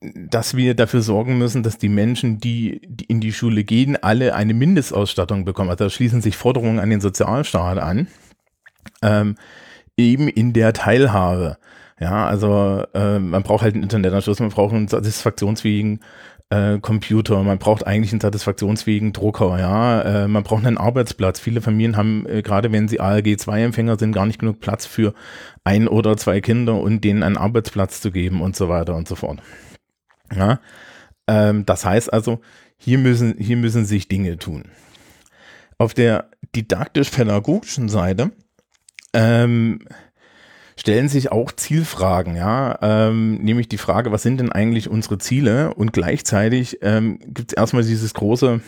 dass 0.02 0.58
wir 0.58 0.74
dafür 0.74 1.04
sorgen 1.04 1.38
müssen, 1.38 1.62
dass 1.62 1.78
die 1.78 1.90
Menschen, 1.90 2.40
die, 2.40 2.82
die, 2.88 3.06
in 3.06 3.22
die 3.22 3.34
Schule 3.34 3.64
gehen, 3.64 4.02
alle 4.02 4.34
eine 4.34 4.56
Mindestausstattung 4.56 5.46
bekommen. 5.46 5.70
Also 5.70 5.84
da 5.84 5.90
schließen 5.92 6.22
sich 6.22 6.38
Forderungen 6.38 6.80
an 6.80 6.90
den 6.90 7.02
Sozialstaat 7.02 7.78
an, 7.78 8.08
ähm, 9.02 9.36
eben 9.98 10.28
in 10.28 10.54
der 10.54 10.74
Teilhabe. 10.74 11.58
Ja, 12.00 12.26
also 12.26 12.84
äh, 12.96 13.20
man 13.20 13.44
braucht 13.44 13.62
halt 13.62 13.76
einen 13.76 13.84
Internetanschluss, 13.84 14.40
man 14.40 14.50
braucht 14.50 14.74
einen 14.74 14.88
satisfaktionsfähigen 14.88 16.00
äh, 16.50 16.80
Computer, 16.80 17.44
man 17.44 17.60
braucht 17.60 17.86
eigentlich 17.86 18.12
einen 18.12 18.22
satisfaktionsfähigen 18.22 19.14
Drucker, 19.14 19.60
ja, 19.60 20.02
äh, 20.02 20.28
man 20.28 20.44
braucht 20.44 20.66
einen 20.66 20.80
Arbeitsplatz. 20.80 21.40
Viele 21.40 21.62
Familien 21.62 21.98
haben, 21.98 22.26
äh, 22.28 22.42
gerade 22.42 22.72
wenn 22.72 22.88
sie 22.88 23.00
ALG-2-Empfänger 23.00 24.00
sind, 24.00 24.14
gar 24.14 24.26
nicht 24.26 24.40
genug 24.40 24.60
Platz 24.60 24.86
für 24.86 25.14
ein 25.64 25.88
oder 25.88 26.18
zwei 26.18 26.42
Kinder 26.42 26.82
und 26.82 27.04
denen 27.04 27.24
einen 27.24 27.38
Arbeitsplatz 27.38 28.02
zu 28.02 28.12
geben 28.12 28.42
und 28.42 28.56
so 28.56 28.68
weiter 28.68 28.96
und 28.96 29.08
so 29.08 29.16
fort. 29.16 29.40
Ja, 30.36 30.60
ähm, 31.28 31.66
das 31.66 31.86
heißt 31.86 32.12
also, 32.12 32.42
hier 32.78 32.98
müssen, 32.98 33.36
hier 33.38 33.58
müssen 33.58 33.86
sich 33.86 34.08
Dinge 34.08 34.38
tun. 34.38 34.66
Auf 35.78 35.94
der 35.94 36.32
didaktisch-pädagogischen 36.56 37.90
Seite 37.90 38.32
ähm, 39.14 39.80
stellen 40.78 41.10
sich 41.10 41.32
auch 41.32 41.52
Zielfragen, 41.52 42.36
ja, 42.36 42.80
ähm, 42.82 43.36
nämlich 43.36 43.70
die 43.70 43.78
Frage, 43.78 44.12
was 44.12 44.24
sind 44.24 44.40
denn 44.40 44.52
eigentlich 44.52 44.90
unsere 44.90 45.18
Ziele? 45.18 45.74
Und 45.74 45.94
gleichzeitig 45.94 46.80
ähm, 46.82 47.20
gibt 47.20 47.52
es 47.52 47.58
erstmal 47.58 47.84
dieses 47.84 48.14
große, 48.14 48.62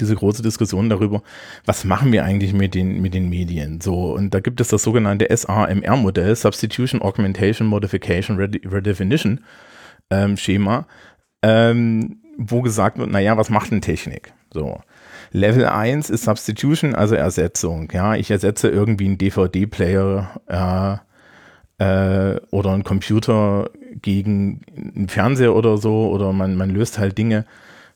diese 0.00 0.16
große 0.16 0.42
Diskussion 0.42 0.90
darüber, 0.90 1.22
was 1.64 1.84
machen 1.84 2.12
wir 2.12 2.24
eigentlich 2.24 2.52
mit 2.52 2.74
den, 2.74 3.00
mit 3.00 3.14
den 3.14 3.28
Medien? 3.28 3.80
So, 3.80 4.14
und 4.14 4.34
da 4.34 4.40
gibt 4.40 4.60
es 4.60 4.68
das 4.68 4.82
sogenannte 4.82 5.34
SAMR-Modell, 5.34 6.34
Substitution, 6.36 7.00
Augmentation, 7.00 7.68
Modification, 7.68 8.36
Redefinition 8.38 9.40
ähm, 10.10 10.36
Schema, 10.36 10.86
ähm, 11.42 12.20
wo 12.36 12.62
gesagt 12.62 12.98
wird, 12.98 13.10
naja, 13.10 13.36
was 13.36 13.50
macht 13.50 13.70
denn 13.70 13.80
Technik? 13.80 14.32
So. 14.52 14.80
Level 15.34 15.66
1 15.66 16.10
ist 16.10 16.24
Substitution, 16.24 16.94
also 16.94 17.16
Ersetzung. 17.16 17.90
Ja, 17.92 18.14
ich 18.14 18.30
ersetze 18.30 18.68
irgendwie 18.68 19.06
einen 19.06 19.18
DVD-Player 19.18 21.02
äh, 21.78 22.34
äh, 22.34 22.40
oder 22.52 22.70
einen 22.70 22.84
Computer 22.84 23.68
gegen 24.00 24.60
einen 24.76 25.08
Fernseher 25.08 25.56
oder 25.56 25.76
so, 25.76 26.08
oder 26.08 26.32
man, 26.32 26.54
man 26.54 26.70
löst 26.70 26.98
halt 26.98 27.18
Dinge, 27.18 27.46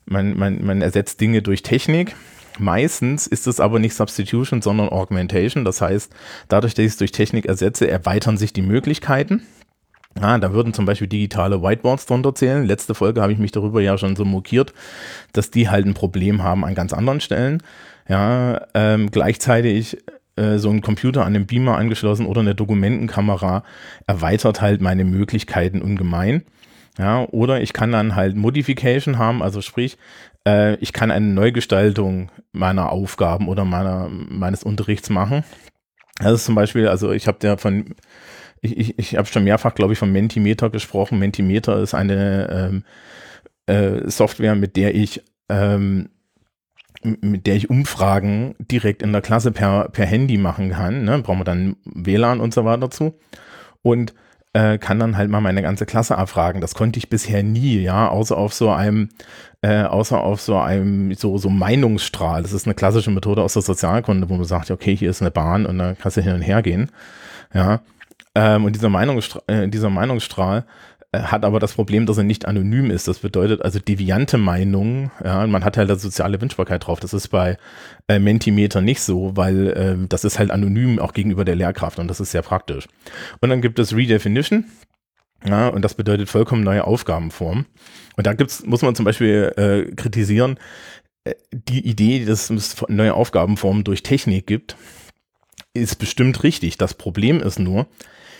man, 0.05 0.37
man, 0.37 0.65
man 0.65 0.81
ersetzt 0.81 1.21
Dinge 1.21 1.41
durch 1.41 1.63
Technik. 1.63 2.13
Meistens 2.57 3.25
ist 3.25 3.47
es 3.47 3.61
aber 3.61 3.79
nicht 3.79 3.95
Substitution, 3.95 4.61
sondern 4.61 4.89
Augmentation. 4.89 5.63
Das 5.63 5.79
heißt, 5.79 6.11
dadurch, 6.49 6.73
dass 6.73 6.83
ich 6.83 6.91
es 6.91 6.97
durch 6.97 7.13
Technik 7.13 7.45
ersetze, 7.45 7.89
erweitern 7.89 8.35
sich 8.35 8.51
die 8.51 8.63
Möglichkeiten. 8.63 9.43
Ja, 10.21 10.37
da 10.37 10.53
würden 10.53 10.73
zum 10.73 10.85
Beispiel 10.85 11.07
digitale 11.07 11.61
Whiteboards 11.61 12.05
drunter 12.05 12.35
zählen. 12.35 12.65
Letzte 12.65 12.93
Folge 12.93 13.21
habe 13.21 13.31
ich 13.31 13.39
mich 13.39 13.51
darüber 13.51 13.81
ja 13.81 13.97
schon 13.97 14.15
so 14.15 14.25
mokiert, 14.25 14.73
dass 15.33 15.51
die 15.51 15.69
halt 15.69 15.85
ein 15.85 15.93
Problem 15.93 16.43
haben 16.43 16.65
an 16.65 16.75
ganz 16.75 16.93
anderen 16.93 17.21
Stellen. 17.21 17.63
Ja, 18.07 18.65
ähm, 18.73 19.11
gleichzeitig 19.11 19.97
äh, 20.35 20.57
so 20.57 20.69
ein 20.69 20.81
Computer 20.81 21.25
an 21.25 21.33
den 21.33 21.45
Beamer 21.45 21.77
angeschlossen 21.77 22.25
oder 22.25 22.41
eine 22.41 22.55
Dokumentenkamera 22.55 23.63
erweitert 24.07 24.61
halt 24.61 24.81
meine 24.81 25.05
Möglichkeiten 25.05 25.81
ungemein. 25.81 26.43
Ja, 26.97 27.25
oder 27.29 27.61
ich 27.61 27.71
kann 27.71 27.91
dann 27.93 28.15
halt 28.15 28.35
Modification 28.35 29.17
haben, 29.17 29.41
also 29.41 29.61
sprich, 29.61 29.97
äh, 30.45 30.75
ich 30.75 30.91
kann 30.91 31.11
eine 31.11 31.27
Neugestaltung 31.27 32.29
meiner 32.51 32.91
Aufgaben 32.91 33.47
oder 33.47 33.63
meiner, 33.63 34.09
meines 34.09 34.63
Unterrichts 34.63 35.09
machen. 35.09 35.43
Das 36.19 36.33
ist 36.33 36.45
zum 36.45 36.55
Beispiel, 36.55 36.89
also 36.89 37.11
ich 37.11 37.27
habe 37.27 37.37
ja 37.43 37.55
von 37.55 37.95
ich, 38.61 38.77
ich, 38.77 38.99
ich 38.99 39.15
habe 39.15 39.27
schon 39.27 39.43
mehrfach, 39.43 39.75
glaube 39.75 39.93
ich, 39.93 39.99
von 39.99 40.11
Mentimeter 40.11 40.69
gesprochen. 40.69 41.19
Mentimeter 41.19 41.79
ist 41.79 41.93
eine 41.93 42.71
ähm, 42.71 42.83
äh, 43.65 44.09
Software, 44.09 44.55
mit 44.55 44.75
der 44.75 44.95
ich 44.95 45.23
ähm, 45.49 46.09
mit 47.03 47.47
der 47.47 47.55
ich 47.55 47.69
Umfragen 47.69 48.55
direkt 48.59 49.01
in 49.01 49.13
der 49.13 49.21
Klasse 49.21 49.51
per, 49.51 49.89
per 49.89 50.05
Handy 50.05 50.37
machen 50.37 50.71
kann. 50.71 51.05
Ne? 51.05 51.19
Brauchen 51.19 51.39
wir 51.39 51.45
dann 51.45 51.77
WLAN 51.85 52.41
und 52.41 52.53
so 52.53 52.65
weiter 52.65 52.89
zu. 52.89 53.17
Und 53.81 54.13
äh, 54.53 54.77
kann 54.77 54.99
dann 54.99 55.15
halt 55.15 55.29
mal 55.29 55.41
meine 55.41 55.61
ganze 55.61 55.85
Klasse 55.85 56.17
abfragen. 56.17 56.59
Das 56.59 56.75
konnte 56.75 56.97
ich 56.97 57.09
bisher 57.09 57.43
nie, 57.43 57.79
ja, 57.79 58.09
außer 58.09 58.35
auf 58.37 58.53
so 58.53 58.71
einem, 58.71 59.09
äh, 59.61 59.83
außer 59.83 60.19
auf 60.19 60.41
so 60.41 60.57
einem 60.57 61.13
so, 61.13 61.37
so 61.37 61.49
Meinungsstrahl. 61.49 62.41
Das 62.41 62.53
ist 62.53 62.65
eine 62.65 62.73
klassische 62.73 63.11
Methode 63.11 63.43
aus 63.43 63.53
der 63.53 63.61
Sozialkunde, 63.61 64.27
wo 64.29 64.35
man 64.35 64.45
sagt, 64.45 64.71
okay, 64.71 64.95
hier 64.95 65.11
ist 65.11 65.21
eine 65.21 65.31
Bahn 65.31 65.65
und 65.65 65.77
dann 65.77 65.97
kannst 65.97 66.17
du 66.17 66.21
hin 66.21 66.33
und 66.33 66.41
her 66.41 66.61
gehen. 66.61 66.91
Ja. 67.53 67.81
Ähm, 68.39 68.63
und 68.63 68.73
dieser, 68.73 68.87
Meinungsstrahl, 68.87 69.43
äh, 69.47 69.67
dieser 69.67 69.89
Meinungsstrahl 69.89 70.65
äh, 71.11 71.19
hat 71.19 71.43
aber 71.43 71.59
das 71.59 71.73
Problem, 71.73 72.05
dass 72.05 72.17
er 72.17 72.23
nicht 72.23 72.45
anonym 72.45 72.89
ist. 72.89 73.09
Das 73.09 73.19
bedeutet 73.19 73.61
also 73.61 73.79
deviante 73.79 74.37
Meinungen, 74.37 75.11
ja, 75.21 75.45
man 75.45 75.65
hat 75.65 75.75
halt 75.75 75.89
da 75.89 75.97
soziale 75.97 76.39
Wünschbarkeit 76.39 76.87
drauf. 76.87 77.01
Das 77.01 77.13
ist 77.13 77.27
bei 77.27 77.57
äh, 78.07 78.17
Mentimeter 78.17 78.79
nicht 78.79 79.01
so, 79.01 79.35
weil 79.35 79.67
äh, 79.67 80.07
das 80.07 80.23
ist 80.23 80.39
halt 80.39 80.51
anonym 80.51 80.99
auch 80.99 81.11
gegenüber 81.11 81.43
der 81.43 81.57
Lehrkraft 81.57 81.99
und 81.99 82.07
das 82.07 82.21
ist 82.21 82.31
sehr 82.31 82.41
praktisch. 82.41 82.87
Und 83.41 83.49
dann 83.49 83.61
gibt 83.61 83.77
es 83.77 83.93
Redefinition. 83.93 84.63
Ja, 85.45 85.67
und 85.67 85.83
das 85.83 85.93
bedeutet 85.93 86.29
vollkommen 86.29 86.63
neue 86.63 86.85
Aufgabenformen. 86.85 87.65
Und 88.15 88.27
da 88.27 88.33
gibt's, 88.33 88.65
muss 88.65 88.81
man 88.81 88.95
zum 88.95 89.05
Beispiel 89.05 89.53
äh, 89.57 89.95
kritisieren, 89.95 90.59
äh, 91.25 91.33
die 91.51 91.85
Idee, 91.85 92.23
dass 92.25 92.49
es 92.49 92.75
neue 92.87 93.13
Aufgabenformen 93.13 93.83
durch 93.83 94.03
Technik 94.03 94.47
gibt, 94.47 94.77
ist 95.73 95.95
bestimmt 95.95 96.43
richtig. 96.43 96.77
Das 96.77 96.93
Problem 96.93 97.41
ist 97.41 97.59
nur, 97.59 97.87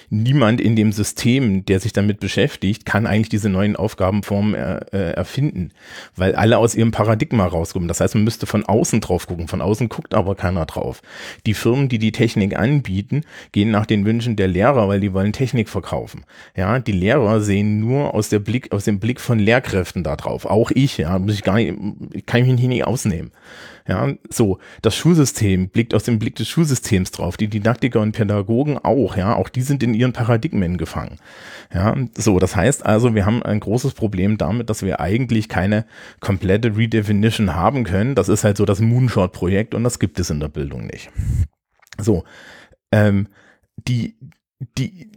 niemand 0.10 0.62
in 0.62 0.76
dem 0.76 0.92
System, 0.92 1.66
der 1.66 1.80
sich 1.80 1.94
damit 1.94 2.20
beschäftigt, 2.20 2.86
kann 2.86 3.06
eigentlich 3.06 3.30
diese 3.30 3.50
neuen 3.50 3.76
Aufgabenformen 3.76 4.54
er, 4.54 4.94
äh, 4.94 5.12
erfinden, 5.12 5.72
weil 6.16 6.36
alle 6.36 6.58
aus 6.58 6.76
ihrem 6.76 6.92
Paradigma 6.92 7.46
rauskommen. 7.46 7.88
Das 7.88 8.00
heißt, 8.00 8.16
man 8.16 8.24
müsste 8.24 8.46
von 8.46 8.66
außen 8.66 9.02
drauf 9.02 9.28
gucken. 9.28 9.48
Von 9.48 9.62
außen 9.62 9.90
guckt 9.90 10.14
aber 10.14 10.36
keiner 10.36 10.66
drauf. 10.66 11.02
Die 11.46 11.54
Firmen, 11.54 11.90
die 11.90 12.00
die 12.00 12.12
Technik 12.12 12.58
anbieten, 12.58 13.22
gehen 13.52 13.72
nach 13.72 13.86
den 13.86 14.06
Wünschen 14.06 14.36
der 14.36 14.48
Lehrer, 14.48 14.88
weil 14.88 15.00
die 15.00 15.14
wollen 15.14 15.34
Technik 15.34 15.70
verkaufen. 15.70 16.26
Ja, 16.56 16.80
die 16.80 16.92
Lehrer 16.92 17.42
sehen 17.42 17.80
nur 17.80 18.14
aus 18.14 18.30
der 18.30 18.40
Blick, 18.40 18.72
aus 18.72 18.86
dem 18.86 19.00
Blick 19.00 19.22
von 19.22 19.40
Lehrkräften 19.40 20.04
da 20.04 20.16
drauf. 20.16 20.46
Auch 20.46 20.72
ich, 20.72 20.98
ja, 20.98 21.20
muss 21.20 21.36
ich 21.36 21.44
gar 21.44 21.56
nicht, 21.56 21.76
kann 22.26 22.42
ich 22.42 22.48
mich 22.48 22.60
nicht 22.60 22.86
ausnehmen. 22.86 23.32
Ja, 23.88 24.14
so, 24.30 24.60
das 24.82 24.96
Schulsystem 24.96 25.70
blickt 25.70 25.94
aus 25.94 26.04
dem 26.04 26.20
Blick 26.20 26.36
des 26.36 26.48
Schulsystems 26.48 27.12
drauf, 27.12 27.38
die 27.38 27.48
Didaktiker 27.48 28.02
und 28.02 28.12
Pädagogen 28.12 28.78
auch, 28.78 29.18
ja, 29.18 29.36
auch 29.36 29.50
die 29.50 29.62
sind 29.62 29.84
in 29.84 29.94
ihren 29.94 30.14
Paradigmen 30.14 30.78
gefangen. 30.78 31.18
Ja, 31.74 31.96
so, 32.16 32.40
das 32.40 32.56
heißt 32.56 32.86
also, 32.86 33.16
wir 33.16 33.26
haben 33.26 33.44
ein 33.44 33.60
großes 33.60 33.94
Problem 33.94 34.38
damit, 34.38 34.70
dass 34.70 34.84
wir 34.84 35.00
eigentlich 35.00 35.50
keine 35.50 35.86
komplette 36.20 36.76
Redefinition 36.76 37.56
haben 37.56 37.84
können. 37.84 38.16
Das 38.16 38.30
ist 38.30 38.44
halt 38.44 38.58
so 38.58 38.66
das 38.66 38.80
Moonshot-Projekt 38.80 39.74
und 39.74 39.84
das 39.84 40.00
gibt 40.00 40.20
es 40.20 40.30
in 40.30 40.40
der 40.40 40.50
Bildung 40.50 40.88
nicht. 40.88 41.10
So, 42.00 42.24
ähm, 42.92 43.28
die, 43.88 44.18
die, 44.78 45.12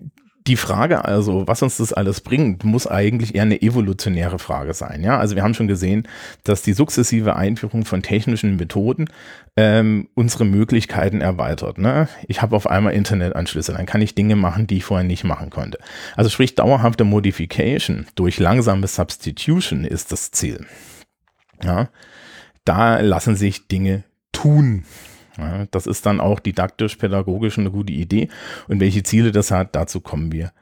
die 0.46 0.56
Frage 0.56 1.04
also, 1.04 1.46
was 1.46 1.62
uns 1.62 1.76
das 1.76 1.92
alles 1.92 2.20
bringt, 2.20 2.64
muss 2.64 2.86
eigentlich 2.86 3.34
eher 3.34 3.42
eine 3.42 3.62
evolutionäre 3.62 4.38
Frage 4.38 4.74
sein. 4.74 5.02
Ja, 5.04 5.18
also 5.18 5.36
wir 5.36 5.42
haben 5.42 5.54
schon 5.54 5.68
gesehen, 5.68 6.08
dass 6.42 6.62
die 6.62 6.72
sukzessive 6.72 7.36
Einführung 7.36 7.84
von 7.84 8.02
technischen 8.02 8.56
Methoden 8.56 9.06
ähm, 9.56 10.08
unsere 10.14 10.44
Möglichkeiten 10.44 11.20
erweitert. 11.20 11.78
Ne? 11.78 12.08
Ich 12.26 12.42
habe 12.42 12.56
auf 12.56 12.66
einmal 12.66 12.94
Internetanschlüsse, 12.94 13.72
dann 13.72 13.86
kann 13.86 14.02
ich 14.02 14.14
Dinge 14.14 14.34
machen, 14.34 14.66
die 14.66 14.78
ich 14.78 14.84
vorher 14.84 15.06
nicht 15.06 15.22
machen 15.22 15.50
konnte. 15.50 15.78
Also 16.16 16.28
sprich, 16.28 16.56
dauerhafte 16.56 17.04
Modification 17.04 18.06
durch 18.16 18.40
langsame 18.40 18.88
Substitution 18.88 19.84
ist 19.84 20.10
das 20.10 20.32
Ziel. 20.32 20.66
Ja, 21.62 21.88
da 22.64 22.98
lassen 23.00 23.36
sich 23.36 23.68
Dinge 23.68 24.02
tun. 24.32 24.84
Ja, 25.38 25.66
das 25.70 25.86
ist 25.86 26.04
dann 26.06 26.20
auch 26.20 26.40
didaktisch, 26.40 26.96
pädagogisch 26.96 27.58
eine 27.58 27.70
gute 27.70 27.92
Idee. 27.92 28.28
Und 28.68 28.80
welche 28.80 29.02
Ziele 29.02 29.32
das 29.32 29.50
hat, 29.50 29.74
dazu 29.74 30.00
kommen 30.00 30.32
wir 30.32 30.52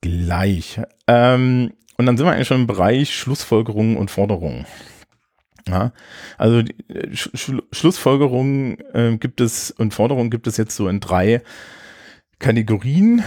gleich. 0.00 0.80
Ähm, 1.06 1.72
und 1.96 2.06
dann 2.06 2.16
sind 2.16 2.26
wir 2.26 2.32
eigentlich 2.32 2.48
schon 2.48 2.62
im 2.62 2.66
Bereich 2.66 3.14
Schlussfolgerungen 3.14 3.96
und 3.96 4.10
Forderungen. 4.10 4.66
Ja, 5.68 5.92
also 6.36 6.58
äh, 6.58 7.14
Sch 7.14 7.30
Sch 7.34 7.52
Schlussfolgerungen 7.72 8.78
äh, 8.92 9.16
gibt 9.16 9.40
es 9.40 9.70
und 9.70 9.94
Forderungen 9.94 10.30
gibt 10.30 10.46
es 10.46 10.56
jetzt 10.58 10.76
so 10.76 10.88
in 10.88 11.00
drei 11.00 11.42
Kategorien. 12.38 13.22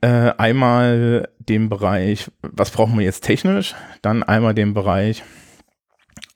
Äh, 0.00 0.32
einmal 0.38 1.28
den 1.38 1.68
Bereich, 1.68 2.30
was 2.42 2.72
brauchen 2.72 2.98
wir 2.98 3.04
jetzt 3.04 3.22
technisch? 3.22 3.74
Dann 4.02 4.22
einmal 4.22 4.54
den 4.54 4.74
Bereich, 4.74 5.22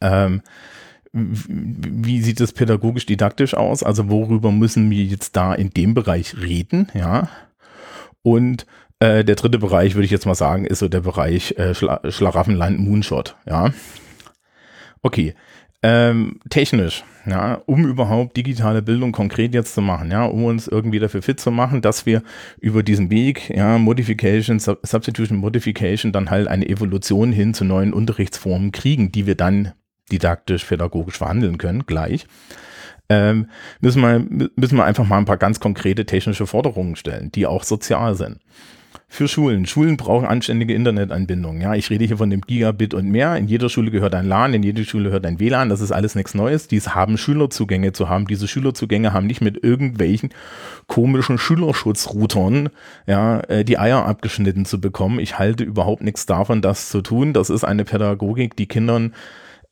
ähm, 0.01 0.43
wie 1.13 2.23
sieht 2.23 2.41
es 2.41 2.53
pädagogisch 2.53 3.07
didaktisch 3.07 3.55
aus? 3.55 3.83
Also 3.83 4.09
worüber 4.09 4.51
müssen 4.51 4.91
wir 4.91 5.05
jetzt 5.05 5.37
da 5.37 5.55
in 5.55 5.71
dem 5.71 5.95
Bereich 5.95 6.37
reden? 6.41 6.89
Ja. 6.95 7.29
Und 8.23 8.67
äh, 8.99 9.25
der 9.25 9.35
dritte 9.35 9.59
Bereich, 9.59 9.95
würde 9.95 10.07
ich 10.07 10.11
jetzt 10.11 10.27
mal 10.27 10.35
sagen, 10.35 10.65
ist 10.65 10.79
so 10.79 10.89
der 10.89 11.01
Bereich 11.01 11.59
äh, 11.59 11.75
Schla 11.75 12.01
Schlaraffenland 12.09 12.79
Moonshot. 12.79 13.37
Ja. 13.47 13.73
Okay. 15.03 15.35
Ähm, 15.85 16.39
technisch, 16.49 17.03
ja, 17.27 17.61
um 17.67 17.85
überhaupt 17.85 18.37
digitale 18.37 18.83
Bildung 18.83 19.11
konkret 19.11 19.53
jetzt 19.53 19.75
zu 19.75 19.83
machen, 19.83 20.13
ja, 20.13 20.25
um 20.25 20.45
uns 20.45 20.69
irgendwie 20.69 21.01
dafür 21.01 21.23
fit 21.23 21.41
zu 21.41 21.51
machen, 21.51 21.83
dass 21.83 22.07
wir 22.07 22.23
über 22.61 22.85
diesen 22.85 23.11
Weg, 23.11 23.51
ja, 23.51 23.79
Modification, 23.79 24.61
Sub 24.61 24.79
Substitution 24.87 25.39
Modification, 25.39 26.13
dann 26.13 26.31
halt 26.31 26.47
eine 26.47 26.69
Evolution 26.69 27.33
hin 27.33 27.53
zu 27.53 27.65
neuen 27.65 27.93
Unterrichtsformen 27.93 28.71
kriegen, 28.71 29.11
die 29.11 29.27
wir 29.27 29.35
dann 29.35 29.73
didaktisch, 30.13 30.65
pädagogisch 30.65 31.19
verhandeln 31.19 31.59
können, 31.59 31.87
gleich, 31.87 32.27
ähm, 33.09 33.49
müssen, 33.81 34.01
wir, 34.03 34.49
müssen 34.57 34.77
wir 34.77 34.85
einfach 34.85 35.07
mal 35.07 35.19
ein 35.19 35.25
paar 35.25 35.37
ganz 35.37 35.61
konkrete 35.61 36.07
technische 36.07 36.47
Forderungen 36.47 36.97
stellen, 36.97 37.33
die 37.33 37.47
auch 37.47 37.65
sozial 37.65 38.15
sind 38.15 38.39
für 39.13 39.29
Schulen. 39.29 39.67
Schulen 39.67 39.99
brauchen 39.99 40.27
anständige 40.27 40.73
Internetanbindungen. 40.73 41.61
Ja, 41.61 41.75
ich 41.75 41.91
rede 41.91 42.07
hier 42.07 42.17
von 42.17 42.31
dem 42.31 42.41
Gigabit 42.41 42.95
und 42.95 43.11
mehr. 43.11 43.37
In 43.37 43.47
jeder 43.47 43.69
Schule 43.69 43.91
gehört 43.91 44.15
ein 44.15 44.27
LAN, 44.27 44.55
in 44.55 44.63
jeder 44.63 44.85
Schule 44.85 45.05
gehört 45.05 45.27
ein 45.27 45.39
WLAN. 45.39 45.69
Das 45.69 45.83
ist 45.83 45.93
alles 45.93 46.15
nichts 46.15 46.35
Neues. 46.35 46.67
Dies 46.67 46.95
haben 46.95 47.19
Schülerzugänge 47.19 47.93
zu 47.93 48.09
haben. 48.09 48.27
Diese 48.27 48.49
Schülerzugänge 48.49 49.13
haben 49.13 49.27
nicht 49.27 49.43
mit 49.43 49.63
irgendwelchen 49.63 50.31
komischen 50.87 51.37
Schülerschutzroutern 51.37 52.71
ja, 53.07 53.41
äh, 53.49 53.65
die 53.67 53.79
Eier 53.79 54.07
abgeschnitten 54.07 54.65
zu 54.65 54.81
bekommen. 54.81 55.21
Ich 55.21 55.39
halte 55.39 55.63
überhaupt 55.63 56.03
nichts 56.03 56.25
davon, 56.25 56.63
das 56.63 56.89
zu 56.89 57.03
tun. 57.03 57.35
Das 57.35 57.51
ist 57.51 57.65
eine 57.65 57.85
Pädagogik, 57.85 58.57
die 58.57 58.67
Kindern 58.67 59.13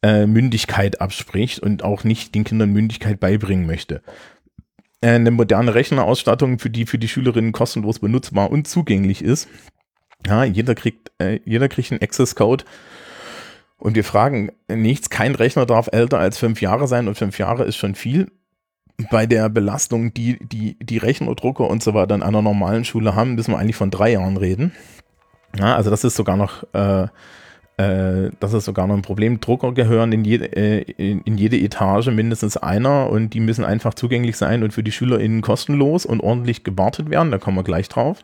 äh, 0.02 0.26
Mündigkeit 0.26 1.00
abspricht 1.00 1.61
und 1.61 1.83
auch 1.83 2.04
nicht 2.04 2.35
den 2.35 2.45
Kindern 2.45 2.71
Mündigkeit 2.71 3.21
beibringen 3.21 3.66
möchte. 3.66 4.02
Äh, 5.00 5.11
eine 5.11 5.30
moderne 5.30 5.75
Rechnerausstattung, 5.75 6.59
für 6.59 6.71
die 6.71 6.87
für 6.87 6.99
die 6.99 7.09
Schülerinnen 7.09 7.52
kostenlos 7.52 7.99
benutzbar 7.99 8.50
und 8.50 8.69
zugänglich 8.69 9.23
ist. 9.23 9.49
Ja, 10.26 10.45
jeder 10.45 10.75
kriegt, 10.75 11.12
äh, 11.19 11.40
jeder 11.45 11.69
kriegt 11.69 11.92
einen 11.92 12.02
Access 12.02 12.35
Code. 12.35 12.64
Und 13.78 13.95
wir 13.97 14.04
fragen 14.04 14.52
nichts, 14.69 15.09
kein 15.09 15.35
Rechner 15.35 15.64
darf 15.64 15.88
älter 15.90 16.19
als 16.19 16.37
fünf 16.37 16.61
Jahre 16.61 16.87
sein 16.87 17.09
und 17.09 17.16
fünf 17.16 17.38
Jahre 17.38 17.64
ist 17.64 17.76
schon 17.76 17.95
viel. 17.95 18.30
Bei 19.11 19.25
der 19.25 19.49
Belastung, 19.49 20.12
die 20.12 20.38
die, 20.47 20.78
die 20.78 20.99
Rechnerdrucker 20.99 21.66
und 21.66 21.83
so 21.83 21.95
weiter 21.95 22.14
in 22.14 22.23
einer 22.23 22.42
normalen 22.42 22.85
Schule 22.85 23.14
haben, 23.14 23.37
müssen 23.37 23.52
wir 23.52 23.59
eigentlich 23.59 23.76
von 23.76 23.90
drei 23.90 24.12
Jahren 24.12 24.37
reden. 24.37 24.73
Ja, 25.59 25.75
also 25.75 25.88
das 25.88 26.04
ist 26.04 26.16
sogar 26.16 26.37
noch 26.37 26.62
äh, 26.75 27.09
äh, 27.80 28.30
das 28.40 28.52
ist 28.52 28.66
sogar 28.66 28.87
noch 28.87 28.94
ein 28.94 29.02
Problem. 29.02 29.40
Drucker 29.40 29.72
gehören 29.72 30.12
in 30.12 30.25
jede, 30.25 30.54
äh, 30.54 30.82
in, 30.99 31.38
jede 31.38 31.58
Etage 31.58 32.08
mindestens 32.08 32.56
einer 32.56 33.08
und 33.08 33.30
die 33.30 33.40
müssen 33.40 33.64
einfach 33.64 33.94
zugänglich 33.94 34.37
sein 34.37 34.62
und 34.62 34.75
für 34.75 34.82
die 34.82 34.92
SchülerInnen 34.92 35.40
kostenlos 35.40 36.04
und 36.04 36.20
ordentlich 36.20 36.62
gewartet 36.62 37.08
werden. 37.08 37.30
Da 37.30 37.38
kommen 37.38 37.56
wir 37.56 37.64
gleich 37.64 37.88
drauf. 37.88 38.22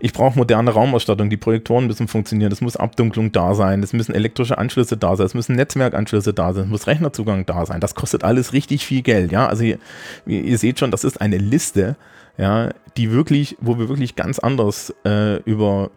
Ich 0.00 0.12
brauche 0.12 0.38
moderne 0.38 0.70
Raumausstattung. 0.70 1.28
Die 1.28 1.36
Projektoren 1.36 1.86
müssen 1.86 2.08
funktionieren. 2.08 2.50
Es 2.50 2.60
muss 2.60 2.76
Abdunklung 2.76 3.30
da 3.30 3.54
sein. 3.54 3.82
Es 3.82 3.92
müssen 3.92 4.14
elektrische 4.14 4.56
Anschlüsse 4.56 4.96
da 4.96 5.16
sein. 5.16 5.26
Es 5.26 5.34
müssen 5.34 5.54
Netzwerkanschlüsse 5.54 6.32
da 6.32 6.54
sein. 6.54 6.64
Es 6.64 6.70
muss 6.70 6.86
Rechnerzugang 6.86 7.44
da 7.44 7.66
sein. 7.66 7.80
Das 7.80 7.94
kostet 7.94 8.24
alles 8.24 8.52
richtig 8.52 8.86
viel 8.86 9.02
Geld. 9.02 9.32
Ja, 9.32 9.48
also 9.48 9.64
ihr, 9.64 9.78
ihr 10.26 10.58
seht 10.58 10.78
schon, 10.78 10.90
das 10.90 11.04
ist 11.04 11.20
eine 11.20 11.36
Liste, 11.36 11.96
ja, 12.38 12.70
die 12.96 13.12
wirklich, 13.12 13.56
wo 13.60 13.78
wir 13.78 13.88
wirklich 13.88 14.16
ganz 14.16 14.38
anders 14.38 14.94
äh, 15.04 15.36
über, 15.42 15.90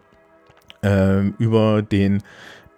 äh, 0.82 1.26
über 1.38 1.82
den 1.82 2.22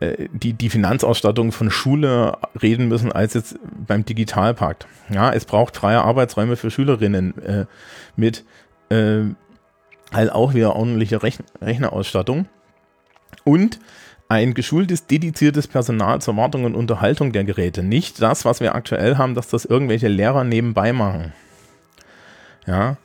die, 0.00 0.52
die 0.52 0.70
Finanzausstattung 0.70 1.50
von 1.50 1.70
Schule 1.70 2.38
reden 2.60 2.88
müssen 2.88 3.10
als 3.10 3.34
jetzt 3.34 3.58
beim 3.86 4.04
Digitalpakt. 4.04 4.86
Ja, 5.10 5.32
es 5.32 5.44
braucht 5.44 5.76
freie 5.76 6.02
Arbeitsräume 6.02 6.56
für 6.56 6.70
Schülerinnen 6.70 7.36
äh, 7.42 7.66
mit 8.16 8.44
äh, 8.90 9.22
halt 10.12 10.32
auch 10.32 10.54
wieder 10.54 10.76
ordentliche 10.76 11.22
Rechn 11.22 11.44
Rechnerausstattung 11.60 12.46
und 13.44 13.80
ein 14.28 14.54
geschultes, 14.54 15.06
dediziertes 15.06 15.66
Personal 15.66 16.20
zur 16.20 16.36
Wartung 16.36 16.64
und 16.64 16.74
Unterhaltung 16.74 17.32
der 17.32 17.44
Geräte. 17.44 17.82
Nicht 17.82 18.20
das, 18.20 18.44
was 18.44 18.60
wir 18.60 18.74
aktuell 18.74 19.16
haben, 19.16 19.34
dass 19.34 19.48
das 19.48 19.64
irgendwelche 19.64 20.08
Lehrer 20.08 20.44
nebenbei 20.44 20.92
machen. 20.92 21.32
Ja, 22.66 22.98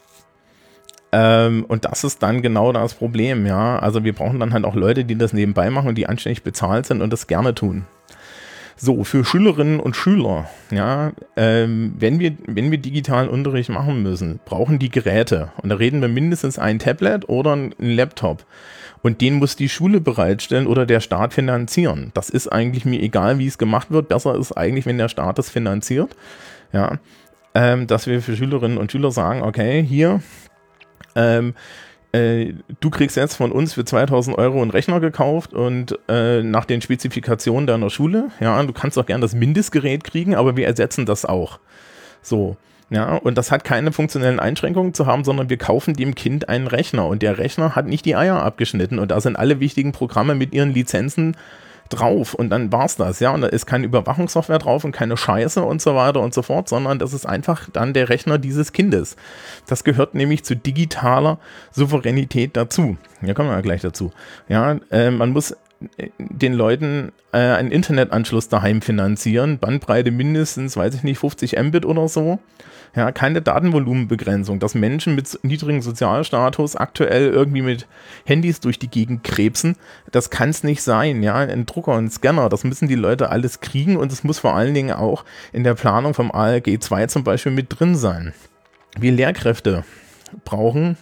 ähm, 1.16 1.64
und 1.68 1.86
das 1.86 2.04
ist 2.04 2.24
dann 2.24 2.42
genau 2.42 2.74
das 2.74 2.96
Problem, 2.96 3.46
ja. 3.46 3.78
Also 3.78 4.04
wir 4.04 4.14
brauchen 4.14 4.40
dann 4.40 4.52
halt 4.52 4.66
auch 4.66 4.74
Leute, 4.74 5.06
die 5.06 5.16
das 5.16 5.32
nebenbei 5.32 5.70
machen 5.70 5.90
und 5.90 5.96
die 5.96 6.08
anständig 6.08 6.42
bezahlt 6.42 6.88
sind 6.88 7.04
und 7.04 7.14
das 7.14 7.28
gerne 7.28 7.54
tun. 7.54 7.86
So, 8.76 9.04
für 9.04 9.24
Schülerinnen 9.24 9.80
und 9.80 9.96
Schüler, 9.96 10.50
ja, 10.72 11.12
ähm, 11.38 11.94
wenn, 12.00 12.20
wir, 12.20 12.36
wenn 12.48 12.72
wir 12.72 12.80
digitalen 12.80 13.30
Unterricht 13.30 13.70
machen 13.70 14.02
müssen, 14.02 14.40
brauchen 14.44 14.80
die 14.80 14.90
Geräte. 14.90 15.52
Und 15.62 15.70
da 15.70 15.76
reden 15.76 16.02
wir 16.02 16.08
mindestens 16.08 16.58
ein 16.58 16.80
Tablet 16.80 17.30
oder 17.30 17.56
ein 17.56 17.76
Laptop. 17.78 18.44
Und 19.04 19.22
den 19.22 19.36
muss 19.36 19.56
die 19.56 19.70
Schule 19.70 20.02
bereitstellen 20.02 20.66
oder 20.66 20.88
der 20.88 21.00
Staat 21.00 21.36
finanzieren. 21.36 22.10
Das 22.16 22.32
ist 22.32 22.48
eigentlich 22.48 22.86
mir 22.86 23.00
egal, 23.00 23.38
wie 23.38 23.46
es 23.46 23.60
gemacht 23.60 23.92
wird. 23.92 24.08
Besser 24.08 24.36
ist 24.36 24.54
eigentlich, 24.54 24.88
wenn 24.88 24.98
der 24.98 25.10
Staat 25.10 25.38
es 25.38 25.52
finanziert. 25.52 26.16
Ja, 26.72 26.98
ähm, 27.54 27.86
dass 27.86 28.08
wir 28.08 28.20
für 28.24 28.36
Schülerinnen 28.36 28.80
und 28.80 28.92
Schüler 28.92 29.12
sagen, 29.12 29.44
okay, 29.44 29.84
hier, 29.84 30.22
ähm, 31.16 31.54
äh, 32.14 32.54
du 32.80 32.90
kriegst 32.92 33.18
jetzt 33.18 33.36
von 33.36 33.52
uns 33.52 33.74
für 33.74 33.86
2000 33.86 34.38
Euro 34.38 34.62
einen 34.62 34.72
Rechner 34.72 35.00
gekauft 35.00 35.54
und 35.54 35.98
äh, 36.08 36.44
nach 36.44 36.66
den 36.66 36.82
Spezifikationen 36.82 37.66
deiner 37.66 37.90
Schule, 37.90 38.30
ja, 38.40 38.62
du 38.64 38.72
kannst 38.72 38.98
auch 39.00 39.06
gern 39.06 39.20
das 39.20 39.34
Mindestgerät 39.34 40.04
kriegen, 40.04 40.36
aber 40.36 40.56
wir 40.56 40.68
ersetzen 40.68 41.06
das 41.06 41.26
auch. 41.26 41.60
So. 42.22 42.56
Ja, 42.90 43.16
und 43.16 43.40
das 43.40 43.52
hat 43.52 43.64
keine 43.64 43.92
funktionellen 43.92 44.40
Einschränkungen 44.40 44.94
zu 44.94 45.08
haben, 45.08 45.24
sondern 45.24 45.50
wir 45.50 45.58
kaufen 45.58 45.96
dem 45.96 46.14
Kind 46.14 46.50
einen 46.50 46.68
Rechner 46.68 47.08
und 47.08 47.24
der 47.24 47.40
Rechner 47.40 47.76
hat 47.76 47.88
nicht 47.88 48.06
die 48.06 48.16
Eier 48.16 48.44
abgeschnitten 48.44 49.00
und 49.00 49.10
da 49.10 49.20
sind 49.20 49.36
alle 49.36 49.60
wichtigen 49.60 49.94
Programme 49.94 50.36
mit 50.36 50.54
ihren 50.54 50.72
Lizenzen 50.72 51.36
drauf 51.90 52.34
und 52.34 52.50
dann 52.50 52.72
war's 52.72 52.96
das, 52.96 53.20
ja. 53.20 53.32
Und 53.32 53.42
da 53.42 53.48
ist 53.48 53.66
keine 53.66 53.86
Überwachungssoftware 53.86 54.60
drauf 54.60 54.84
und 54.84 54.92
keine 54.92 55.18
Scheiße 55.18 55.62
und 55.62 55.82
so 55.82 55.96
weiter 55.96 56.22
und 56.22 56.34
so 56.34 56.42
fort, 56.42 56.70
sondern 56.70 57.00
das 57.00 57.14
ist 57.14 57.26
einfach 57.26 57.70
dann 57.72 57.94
der 57.94 58.10
Rechner 58.10 58.38
dieses 58.38 58.74
Kindes. 58.74 59.16
Das 59.68 59.84
gehört 59.84 60.16
nämlich 60.16 60.44
zu 60.44 60.56
digitaler 60.56 61.40
Souveränität 61.72 62.56
dazu. 62.58 62.98
Ja, 63.22 63.34
kommen 63.34 63.50
wir 63.50 63.62
gleich 63.62 63.82
dazu. 63.82 64.12
Ja, 64.48 64.78
äh, 64.92 65.12
man 65.12 65.32
muss 65.32 65.56
den 66.18 66.54
Leuten 66.54 67.12
äh, 67.32 67.38
einen 67.38 67.72
Internetanschluss 67.72 68.50
daheim 68.50 68.82
finanzieren, 68.82 69.60
Bandbreite 69.60 70.12
mindestens, 70.12 70.78
weiß 70.78 70.96
ich 70.96 71.04
nicht, 71.04 71.20
50 71.20 71.58
Mbit 71.62 71.86
oder 71.86 72.08
so. 72.08 72.40
Ja, 72.96 73.12
keine 73.12 73.42
Datenvolumenbegrenzung, 73.42 74.60
dass 74.60 74.76
Menschen 74.76 75.16
mit 75.16 75.40
niedrigem 75.42 75.82
Sozialstatus 75.82 76.76
aktuell 76.76 77.30
irgendwie 77.30 77.64
mit 77.64 77.88
Handys 78.26 78.60
durch 78.60 78.78
die 78.78 78.90
Gegend 78.90 79.24
krebsen, 79.24 79.78
das 80.12 80.30
kann 80.30 80.50
es 80.50 80.64
nicht 80.64 80.84
sein. 80.84 81.24
Ja, 81.24 81.38
ein 81.38 81.66
Drucker 81.66 81.94
und 81.94 82.12
Scanner, 82.12 82.50
das 82.50 82.64
müssen 82.64 82.88
die 82.88 82.96
Leute 82.96 83.30
alles 83.30 83.62
kriegen 83.62 83.98
und 83.98 84.12
es 84.12 84.24
muss 84.24 84.38
vor 84.38 84.56
allen 84.56 84.76
Dingen 84.76 84.92
auch 84.92 85.26
in 85.54 85.64
der 85.64 85.74
Planung 85.74 86.14
vom 86.14 86.32
ALG 86.32 86.80
2 86.80 87.08
zum 87.08 87.24
Beispiel 87.24 87.52
mit 87.52 87.80
drin 87.80 87.96
sein. 87.96 88.34
Wir 89.00 89.12
Lehrkräfte 89.12 89.84
brauchen 90.46 90.98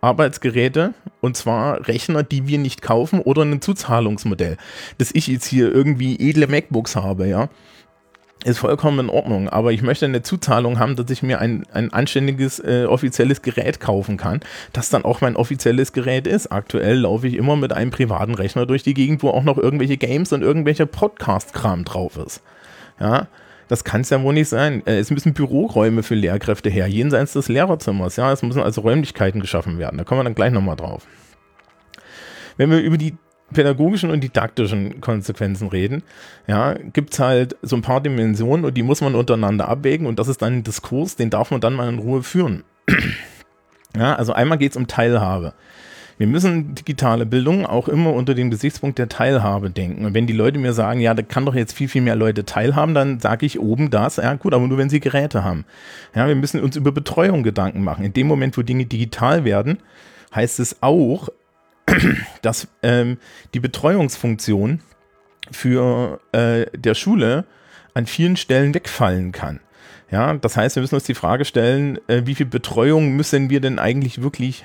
Arbeitsgeräte 0.00 0.94
und 1.20 1.36
zwar 1.36 1.86
Rechner, 1.88 2.22
die 2.22 2.46
wir 2.46 2.58
nicht 2.58 2.82
kaufen 2.82 3.20
oder 3.20 3.42
ein 3.42 3.60
Zuzahlungsmodell. 3.60 4.56
Dass 4.98 5.10
ich 5.12 5.26
jetzt 5.26 5.46
hier 5.46 5.72
irgendwie 5.72 6.16
edle 6.18 6.46
MacBooks 6.46 6.96
habe, 6.96 7.26
ja, 7.26 7.48
ist 8.44 8.58
vollkommen 8.58 9.00
in 9.00 9.10
Ordnung, 9.10 9.48
aber 9.48 9.72
ich 9.72 9.82
möchte 9.82 10.04
eine 10.04 10.22
Zuzahlung 10.22 10.78
haben, 10.78 10.94
dass 10.94 11.10
ich 11.10 11.22
mir 11.22 11.40
ein, 11.40 11.66
ein 11.72 11.92
anständiges 11.92 12.60
äh, 12.60 12.84
offizielles 12.84 13.42
Gerät 13.42 13.80
kaufen 13.80 14.16
kann, 14.16 14.40
das 14.72 14.88
dann 14.88 15.04
auch 15.04 15.20
mein 15.20 15.36
offizielles 15.36 15.92
Gerät 15.92 16.26
ist. 16.26 16.52
Aktuell 16.52 16.98
laufe 16.98 17.26
ich 17.26 17.34
immer 17.34 17.56
mit 17.56 17.72
einem 17.72 17.90
privaten 17.90 18.34
Rechner 18.34 18.66
durch 18.66 18.82
die 18.82 18.94
Gegend, 18.94 19.22
wo 19.22 19.30
auch 19.30 19.42
noch 19.42 19.58
irgendwelche 19.58 19.96
Games 19.96 20.32
und 20.32 20.42
irgendwelcher 20.42 20.86
Podcast-Kram 20.86 21.84
drauf 21.84 22.18
ist. 22.18 22.42
Ja, 23.00 23.26
das 23.68 23.84
kann 23.84 24.02
es 24.02 24.10
ja 24.10 24.22
wohl 24.22 24.34
nicht 24.34 24.48
sein. 24.48 24.86
Äh, 24.86 24.98
es 24.98 25.10
müssen 25.10 25.34
Büroräume 25.34 26.02
für 26.02 26.14
Lehrkräfte 26.14 26.70
her, 26.70 26.86
jenseits 26.86 27.32
des 27.32 27.48
Lehrerzimmers. 27.48 28.16
Ja, 28.16 28.32
es 28.32 28.42
müssen 28.42 28.62
also 28.62 28.80
Räumlichkeiten 28.80 29.40
geschaffen 29.40 29.78
werden. 29.78 29.98
Da 29.98 30.04
kommen 30.04 30.20
wir 30.20 30.24
dann 30.24 30.34
gleich 30.34 30.52
nochmal 30.52 30.76
drauf. 30.76 31.06
Wenn 32.56 32.70
wir 32.70 32.80
über 32.80 32.96
die 32.96 33.14
pädagogischen 33.52 34.10
und 34.10 34.22
didaktischen 34.22 35.00
Konsequenzen 35.00 35.68
reden, 35.68 36.02
ja, 36.46 36.74
gibt 36.74 37.12
es 37.12 37.20
halt 37.20 37.56
so 37.62 37.76
ein 37.76 37.82
paar 37.82 38.00
Dimensionen 38.00 38.64
und 38.64 38.76
die 38.76 38.82
muss 38.82 39.00
man 39.00 39.14
untereinander 39.14 39.68
abwägen 39.68 40.06
und 40.06 40.18
das 40.18 40.28
ist 40.28 40.42
dann 40.42 40.54
ein 40.54 40.64
Diskurs, 40.64 41.16
den 41.16 41.30
darf 41.30 41.50
man 41.50 41.60
dann 41.60 41.74
mal 41.74 41.88
in 41.88 41.98
Ruhe 41.98 42.22
führen. 42.22 42.64
ja, 43.96 44.14
also 44.14 44.32
einmal 44.32 44.58
geht 44.58 44.72
es 44.72 44.76
um 44.76 44.86
Teilhabe. 44.86 45.54
Wir 46.18 46.26
müssen 46.26 46.74
digitale 46.74 47.26
Bildung 47.26 47.66
auch 47.66 47.88
immer 47.88 48.14
unter 48.14 48.34
dem 48.34 48.50
Gesichtspunkt 48.50 48.98
der 48.98 49.08
Teilhabe 49.08 49.68
denken. 49.68 50.06
Und 50.06 50.14
wenn 50.14 50.26
die 50.26 50.32
Leute 50.32 50.58
mir 50.58 50.72
sagen, 50.72 51.00
ja, 51.00 51.12
da 51.12 51.22
kann 51.22 51.44
doch 51.44 51.54
jetzt 51.54 51.74
viel, 51.74 51.88
viel 51.88 52.00
mehr 52.00 52.16
Leute 52.16 52.46
teilhaben, 52.46 52.94
dann 52.94 53.20
sage 53.20 53.44
ich 53.44 53.60
oben 53.60 53.90
das, 53.90 54.16
ja 54.16 54.32
gut, 54.34 54.54
aber 54.54 54.66
nur 54.66 54.78
wenn 54.78 54.88
sie 54.88 55.00
Geräte 55.00 55.44
haben. 55.44 55.66
Ja, 56.14 56.26
wir 56.26 56.34
müssen 56.34 56.62
uns 56.62 56.76
über 56.76 56.90
Betreuung 56.90 57.42
Gedanken 57.42 57.84
machen. 57.84 58.04
In 58.04 58.14
dem 58.14 58.26
Moment, 58.26 58.56
wo 58.56 58.62
Dinge 58.62 58.86
digital 58.86 59.44
werden, 59.44 59.78
heißt 60.34 60.58
es 60.58 60.82
auch, 60.82 61.28
dass 62.42 62.68
ähm, 62.82 63.18
die 63.52 63.60
Betreuungsfunktion 63.60 64.80
für 65.50 66.20
äh, 66.32 66.66
der 66.76 66.94
Schule 66.94 67.44
an 67.92 68.06
vielen 68.06 68.36
Stellen 68.36 68.74
wegfallen 68.74 69.32
kann. 69.32 69.60
Ja, 70.10 70.34
das 70.34 70.56
heißt, 70.56 70.76
wir 70.76 70.82
müssen 70.82 70.94
uns 70.94 71.04
die 71.04 71.14
Frage 71.14 71.44
stellen, 71.44 71.98
äh, 72.08 72.22
wie 72.24 72.34
viel 72.34 72.46
Betreuung 72.46 73.16
müssen 73.16 73.50
wir 73.50 73.60
denn 73.60 73.78
eigentlich 73.78 74.22
wirklich 74.22 74.64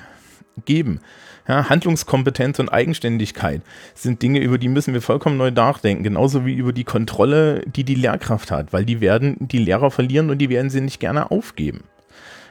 geben? 0.66 1.00
Ja, 1.48 1.70
Handlungskompetenz 1.70 2.60
und 2.60 2.70
Eigenständigkeit 2.70 3.62
sind 3.96 4.22
Dinge, 4.22 4.40
über 4.40 4.58
die 4.58 4.68
müssen 4.68 4.94
wir 4.94 5.02
vollkommen 5.02 5.38
neu 5.38 5.52
nachdenken, 5.52 6.04
genauso 6.04 6.46
wie 6.46 6.54
über 6.54 6.72
die 6.72 6.84
Kontrolle, 6.84 7.64
die 7.66 7.84
die 7.84 7.96
Lehrkraft 7.96 8.52
hat, 8.52 8.74
weil 8.74 8.86
die 8.86 9.02
werden 9.02 9.38
die 9.40 9.58
Lehrer 9.58 9.92
verlieren 9.92 10.30
und 10.30 10.38
die 10.38 10.50
werden 10.50 10.70
sie 10.70 10.82
nicht 10.82 11.00
gerne 11.00 11.32
aufgeben. 11.32 11.84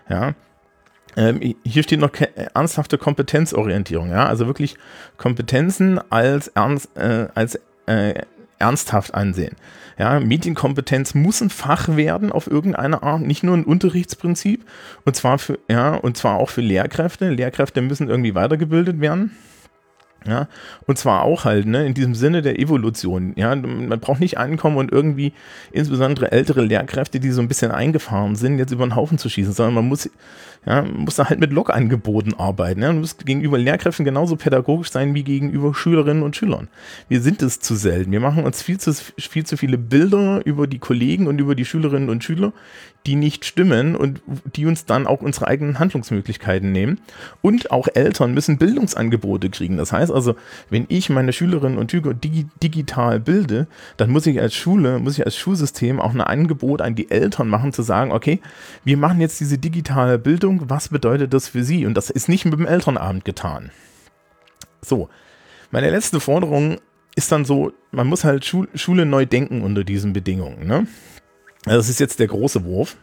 Ja, 0.09 0.35
ähm, 1.17 1.55
hier 1.65 1.83
steht 1.83 2.01
noch 2.01 2.13
ernsthafte 2.55 2.99
Kompetenzorientierung, 2.99 4.11
ja, 4.11 4.27
also 4.27 4.47
wirklich 4.47 4.77
Kompetenzen 5.17 6.01
als, 6.11 6.49
ernst, 6.49 6.97
äh, 6.97 7.29
als 7.35 7.59
äh, 7.87 8.15
ernsthaft 8.61 9.15
ansehen. 9.15 9.57
Ja, 9.99 10.19
Medienkompetenz 10.21 11.15
muss 11.15 11.41
ein 11.41 11.51
Fach 11.51 11.97
werden 11.97 12.33
auf 12.33 12.47
irgendeine 12.47 13.03
Art, 13.03 13.21
nicht 13.21 13.43
nur 13.43 13.57
ein 13.57 13.65
Unterrichtsprinzip. 13.65 14.65
Und 15.05 15.17
zwar 15.17 15.39
für, 15.39 15.59
ja, 15.69 15.95
und 15.95 16.17
zwar 16.17 16.39
auch 16.39 16.49
für 16.49 16.63
Lehrkräfte. 16.63 17.31
Lehrkräfte 17.31 17.83
müssen 17.83 18.09
irgendwie 18.09 18.35
weitergebildet 18.35 19.01
werden. 19.01 19.37
Ja, 20.27 20.49
und 20.87 20.99
zwar 20.99 21.23
auch 21.23 21.47
halt, 21.47 21.67
ne, 21.67 21.87
in 21.87 21.95
diesem 21.95 22.15
Sinne 22.15 22.43
der 22.43 22.59
Evolution. 22.59 23.33
Ja, 23.37 23.55
man 23.55 24.01
braucht 24.01 24.21
nicht 24.21 24.37
ankommen 24.37 24.77
und 24.77 24.93
irgendwie 24.93 25.33
insbesondere 25.73 26.31
ältere 26.31 26.61
Lehrkräfte, 26.61 27.21
die 27.21 27.31
so 27.31 27.41
ein 27.41 27.49
bisschen 27.49 27.71
eingefahren 27.71 28.37
sind, 28.37 28.59
jetzt 28.59 28.71
über 28.71 28.87
den 28.87 28.97
Haufen 28.97 29.17
zu 29.17 29.31
schießen, 29.31 29.55
sondern 29.55 29.77
man 29.77 29.89
muss, 29.89 30.11
ja, 30.67 30.83
muss 30.83 31.17
da 31.17 31.31
halt 31.31 31.41
mit 31.41 31.53
Log-Angeboten 31.53 32.35
arbeiten. 32.35 32.83
Ja, 32.83 32.89
man 32.89 33.01
muss 33.01 33.17
gegenüber 33.17 33.57
Lehrkräften 33.57 34.05
genauso 34.05 34.37
pädagogisch 34.37 34.91
sein 34.91 35.15
wie 35.15 35.23
gegenüber 35.23 35.75
Schülerinnen 35.75 36.23
und 36.23 36.37
Schülern. 36.37 36.69
Wir 37.09 37.23
sind 37.23 37.41
es 37.41 37.61
zu 37.61 37.75
selten. 37.75 38.13
Wir 38.13 38.21
machen 38.21 38.45
uns 38.45 38.61
viel 38.61 38.79
zu, 38.79 38.93
viel 38.93 39.47
zu 39.47 39.57
viele 39.57 39.79
Bilder 39.79 40.43
über 40.45 40.67
die 40.67 40.79
Kollegen 40.79 41.29
und 41.29 41.41
über 41.41 41.55
die 41.55 41.65
Schülerinnen 41.65 42.11
und 42.11 42.23
Schüler, 42.25 42.53
die 43.07 43.17
nicht 43.17 43.47
stimmen 43.47 43.97
und 43.97 44.21
die 44.55 44.67
uns 44.67 44.85
dann 44.85 45.07
auch 45.07 45.23
unsere 45.23 45.49
eigenen 45.49 45.79
Handlungsmöglichkeiten 45.79 46.71
nehmen. 46.71 47.01
Und 47.41 47.71
auch 47.71 47.89
Eltern 47.95 48.35
müssen 48.35 48.59
Bildungsangebote 48.59 49.49
kriegen. 49.49 49.79
Das 49.79 49.93
heißt 49.93 50.10
also, 50.13 50.35
wenn 50.69 50.87
ich 50.89 51.11
meine 51.11 51.33
Schülerinnen 51.33 51.79
und 51.79 51.91
Schüler 51.91 52.15
digi 52.15 52.47
digital 52.63 53.21
bilde, 53.21 53.67
dann 53.97 54.11
muss 54.11 54.27
ich 54.27 54.41
als 54.41 54.55
Schule, 54.55 54.99
muss 54.99 55.19
ich 55.19 55.25
als 55.25 55.37
Schulsystem 55.37 56.01
auch 56.01 56.13
ein 56.13 56.21
Angebot 56.21 56.83
an 56.83 56.95
die 56.95 57.11
Eltern 57.11 57.49
machen, 57.49 57.73
zu 57.73 57.83
sagen, 57.83 58.13
okay, 58.13 58.41
wir 58.85 58.97
machen 58.97 59.21
jetzt 59.21 59.41
diese 59.41 59.59
digitale 59.59 60.19
Bildung, 60.19 60.69
was 60.69 60.89
bedeutet 60.89 61.35
das 61.35 61.49
für 61.49 61.65
sie? 61.65 61.87
Und 61.87 61.95
das 61.95 62.11
ist 62.11 62.29
nicht 62.29 62.45
mit 62.45 62.55
dem 62.55 62.67
Elternabend 62.67 63.25
getan. 63.25 63.71
So, 64.83 65.09
meine 65.71 65.91
letzte 65.91 66.21
Forderung 66.21 66.79
ist 67.15 67.33
dann 67.33 67.45
so, 67.45 67.73
man 67.91 68.07
muss 68.07 68.25
halt 68.25 68.45
Schule 68.45 69.07
neu 69.07 69.27
denken 69.27 69.63
unter 69.63 69.85
diesen 69.85 70.13
Bedingungen. 70.13 70.67
Ne? 70.67 70.87
Also 71.67 71.79
das 71.79 71.89
ist 71.89 72.01
jetzt 72.01 72.19
der 72.19 72.29
große 72.29 72.65
Wurf. 72.65 72.97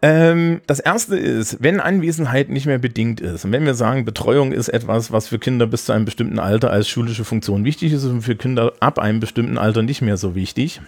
Ähm, 0.00 0.60
das 0.66 0.78
erste 0.78 1.16
ist, 1.16 1.56
wenn 1.60 1.80
Anwesenheit 1.80 2.50
nicht 2.50 2.66
mehr 2.66 2.78
bedingt 2.78 3.20
ist 3.20 3.44
und 3.44 3.50
wenn 3.50 3.66
wir 3.66 3.74
sagen, 3.74 4.04
Betreuung 4.04 4.52
ist 4.52 4.68
etwas, 4.68 5.10
was 5.10 5.26
für 5.26 5.40
Kinder 5.40 5.66
bis 5.66 5.86
zu 5.86 5.92
einem 5.92 6.04
bestimmten 6.04 6.38
Alter 6.38 6.70
als 6.70 6.88
schulische 6.88 7.24
Funktion 7.24 7.64
wichtig 7.64 7.92
ist 7.92 8.04
und 8.04 8.22
für 8.22 8.36
Kinder 8.36 8.72
ab 8.78 9.00
einem 9.00 9.18
bestimmten 9.18 9.58
Alter 9.58 9.82
nicht 9.82 10.00
mehr 10.00 10.16
so 10.16 10.36
wichtig, 10.36 10.80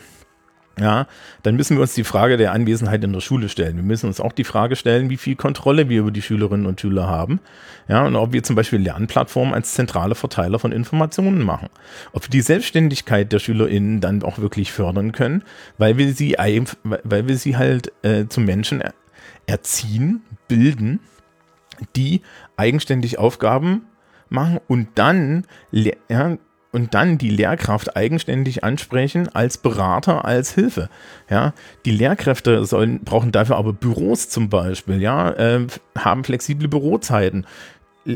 ja, 0.80 1.06
dann 1.42 1.56
müssen 1.56 1.76
wir 1.76 1.82
uns 1.82 1.94
die 1.94 2.04
Frage 2.04 2.36
der 2.36 2.52
Anwesenheit 2.52 3.04
in 3.04 3.12
der 3.12 3.20
Schule 3.20 3.48
stellen. 3.48 3.76
Wir 3.76 3.82
müssen 3.82 4.06
uns 4.06 4.20
auch 4.20 4.32
die 4.32 4.44
Frage 4.44 4.76
stellen, 4.76 5.10
wie 5.10 5.18
viel 5.18 5.36
Kontrolle 5.36 5.88
wir 5.88 6.00
über 6.00 6.10
die 6.10 6.22
Schülerinnen 6.22 6.64
und 6.64 6.80
Schüler 6.80 7.06
haben. 7.06 7.40
Ja, 7.88 8.06
und 8.06 8.16
ob 8.16 8.32
wir 8.32 8.42
zum 8.42 8.56
Beispiel 8.56 8.78
Lernplattformen 8.78 9.52
als 9.52 9.74
zentrale 9.74 10.14
Verteiler 10.14 10.58
von 10.58 10.72
Informationen 10.72 11.42
machen. 11.42 11.68
Ob 12.12 12.24
wir 12.24 12.30
die 12.30 12.40
Selbstständigkeit 12.40 13.30
der 13.30 13.40
SchülerInnen 13.40 14.00
dann 14.00 14.22
auch 14.22 14.38
wirklich 14.38 14.72
fördern 14.72 15.12
können, 15.12 15.42
weil 15.76 15.98
wir 15.98 16.14
sie, 16.14 16.36
weil 16.84 17.28
wir 17.28 17.36
sie 17.36 17.56
halt 17.56 17.92
äh, 18.02 18.26
zu 18.28 18.40
Menschen 18.40 18.82
erziehen, 19.50 20.22
bilden, 20.48 21.00
die 21.96 22.22
eigenständig 22.56 23.18
Aufgaben 23.18 23.82
machen 24.28 24.60
und 24.68 24.88
dann 24.94 25.44
ja, 25.72 26.36
und 26.72 26.94
dann 26.94 27.18
die 27.18 27.30
Lehrkraft 27.30 27.96
eigenständig 27.96 28.62
ansprechen 28.62 29.28
als 29.34 29.58
Berater, 29.58 30.24
als 30.24 30.54
Hilfe. 30.54 30.88
Ja, 31.28 31.52
die 31.84 31.90
Lehrkräfte 31.90 32.64
sollen, 32.64 33.00
brauchen 33.00 33.32
dafür 33.32 33.56
aber 33.56 33.72
Büros 33.72 34.28
zum 34.28 34.48
Beispiel, 34.48 35.00
ja, 35.00 35.30
äh, 35.30 35.66
haben 35.98 36.24
flexible 36.24 36.68
Bürozeiten. 36.68 37.46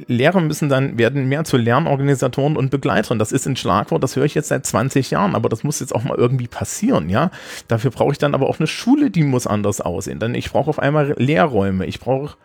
Lehrer 0.07 0.41
müssen 0.41 0.69
dann, 0.69 0.99
werden 0.99 1.29
mehr 1.29 1.45
zu 1.45 1.57
Lernorganisatoren 1.57 2.57
und 2.57 2.71
Begleitern. 2.71 3.19
Das 3.19 3.33
ist 3.33 3.47
ein 3.47 3.57
Schlagwort, 3.57 4.03
das 4.03 4.17
höre 4.17 4.25
ich 4.25 4.35
jetzt 4.35 4.49
seit 4.49 4.67
20 4.67 5.11
Jahren, 5.11 5.35
aber 5.35 5.49
das 5.49 5.65
muss 5.65 5.81
jetzt 5.81 5.95
auch 5.95 6.05
mal 6.05 6.17
irgendwie 6.17 6.49
passieren, 6.49 7.09
ja. 7.09 7.31
Dafür 7.69 7.91
brauche 7.91 8.13
ich 8.13 8.19
dann 8.19 8.35
aber 8.35 8.49
auch 8.49 8.59
eine 8.59 8.67
Schule, 8.67 9.11
die 9.11 9.23
muss 9.23 9.47
anders 9.47 9.81
aussehen. 9.81 10.19
Denn 10.19 10.35
ich 10.35 10.51
brauche 10.51 10.71
auf 10.71 10.79
einmal 10.79 11.15
Lehrräume, 11.19 11.87
ich 11.87 12.01
brauche, 12.01 12.37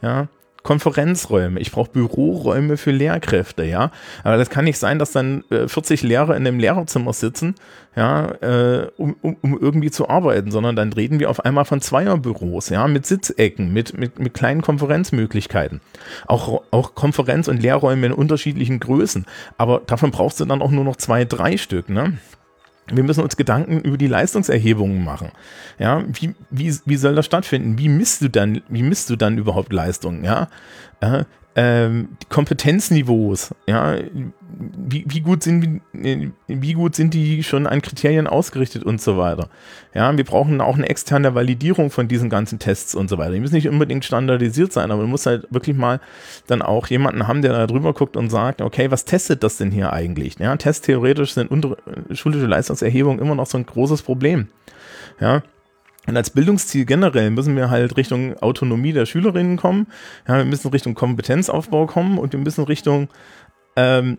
ja, 0.00 0.28
Konferenzräume, 0.62 1.58
ich 1.60 1.72
brauche 1.72 1.90
Büroräume 1.90 2.76
für 2.76 2.92
Lehrkräfte, 2.92 3.64
ja. 3.64 3.90
Aber 4.22 4.36
das 4.36 4.50
kann 4.50 4.64
nicht 4.64 4.78
sein, 4.78 4.98
dass 4.98 5.12
dann 5.12 5.44
äh, 5.50 5.66
40 5.66 6.02
Lehrer 6.02 6.36
in 6.36 6.46
einem 6.46 6.60
Lehrerzimmer 6.60 7.12
sitzen, 7.12 7.56
ja, 7.96 8.30
äh, 8.40 8.90
um, 8.96 9.16
um, 9.22 9.36
um, 9.42 9.58
irgendwie 9.58 9.90
zu 9.90 10.08
arbeiten, 10.08 10.50
sondern 10.50 10.76
dann 10.76 10.92
reden 10.92 11.18
wir 11.18 11.30
auf 11.30 11.44
einmal 11.44 11.64
von 11.64 11.80
Zweierbüros, 11.80 12.68
ja, 12.68 12.86
mit 12.86 13.06
Sitzecken, 13.06 13.72
mit, 13.72 13.98
mit, 13.98 14.18
mit 14.18 14.34
kleinen 14.34 14.62
Konferenzmöglichkeiten. 14.62 15.80
Auch, 16.26 16.62
auch 16.70 16.94
Konferenz- 16.94 17.48
und 17.48 17.60
Lehrräume 17.60 18.06
in 18.06 18.12
unterschiedlichen 18.12 18.78
Größen. 18.80 19.26
Aber 19.58 19.82
davon 19.86 20.12
brauchst 20.12 20.40
du 20.40 20.44
dann 20.44 20.62
auch 20.62 20.70
nur 20.70 20.84
noch 20.84 20.96
zwei, 20.96 21.24
drei 21.24 21.56
Stück, 21.56 21.88
ne? 21.88 22.18
Wir 22.92 23.02
müssen 23.02 23.22
uns 23.22 23.36
Gedanken 23.36 23.80
über 23.80 23.96
die 23.96 24.06
Leistungserhebungen 24.06 25.02
machen. 25.02 25.32
Ja, 25.78 26.04
wie, 26.06 26.34
wie, 26.50 26.76
wie 26.84 26.96
soll 26.96 27.14
das 27.14 27.26
stattfinden? 27.26 27.78
Wie 27.78 27.88
misst 27.88 28.22
du 28.22 28.28
dann, 28.28 28.62
wie 28.68 28.82
misst 28.82 29.10
du 29.10 29.16
dann 29.16 29.38
überhaupt 29.38 29.72
Leistungen? 29.72 30.24
Ja, 30.24 30.48
äh, 31.00 31.24
ähm, 31.54 32.08
Kompetenzniveaus, 32.28 33.54
ja, 33.66 33.96
wie, 33.98 35.04
wie, 35.06 35.20
gut 35.20 35.42
sind, 35.42 35.82
wie 35.92 36.72
gut 36.72 36.94
sind 36.94 37.14
die 37.14 37.42
schon 37.42 37.66
an 37.66 37.82
Kriterien 37.82 38.26
ausgerichtet 38.26 38.84
und 38.84 39.00
so 39.02 39.18
weiter. 39.18 39.48
Ja, 39.94 40.16
wir 40.16 40.24
brauchen 40.24 40.60
auch 40.60 40.76
eine 40.76 40.88
externe 40.88 41.34
Validierung 41.34 41.90
von 41.90 42.08
diesen 42.08 42.30
ganzen 42.30 42.58
Tests 42.58 42.94
und 42.94 43.08
so 43.08 43.18
weiter. 43.18 43.32
Die 43.32 43.40
müssen 43.40 43.54
nicht 43.54 43.68
unbedingt 43.68 44.04
standardisiert 44.04 44.72
sein, 44.72 44.90
aber 44.90 45.02
man 45.02 45.10
muss 45.10 45.26
halt 45.26 45.46
wirklich 45.50 45.76
mal 45.76 46.00
dann 46.46 46.62
auch 46.62 46.86
jemanden 46.86 47.28
haben, 47.28 47.42
der 47.42 47.52
da 47.52 47.66
drüber 47.66 47.92
guckt 47.92 48.16
und 48.16 48.30
sagt, 48.30 48.62
okay, 48.62 48.90
was 48.90 49.04
testet 49.04 49.42
das 49.42 49.58
denn 49.58 49.70
hier 49.70 49.92
eigentlich? 49.92 50.38
Ja, 50.38 50.56
testtheoretisch 50.56 51.34
sind 51.34 51.50
unter, 51.50 51.76
schulische 52.12 52.46
Leistungserhebungen 52.46 53.18
immer 53.18 53.34
noch 53.34 53.46
so 53.46 53.58
ein 53.58 53.66
großes 53.66 54.02
Problem. 54.02 54.48
Ja, 55.20 55.42
und 56.06 56.16
als 56.16 56.30
Bildungsziel 56.30 56.84
generell 56.84 57.30
müssen 57.30 57.54
wir 57.56 57.70
halt 57.70 57.96
Richtung 57.96 58.36
Autonomie 58.38 58.92
der 58.92 59.06
Schülerinnen 59.06 59.56
kommen. 59.56 59.86
Ja, 60.26 60.38
wir 60.38 60.44
müssen 60.44 60.68
Richtung 60.70 60.94
Kompetenzaufbau 60.94 61.86
kommen 61.86 62.18
und 62.18 62.32
wir 62.32 62.40
müssen 62.40 62.64
Richtung 62.64 63.08
ähm, 63.76 64.18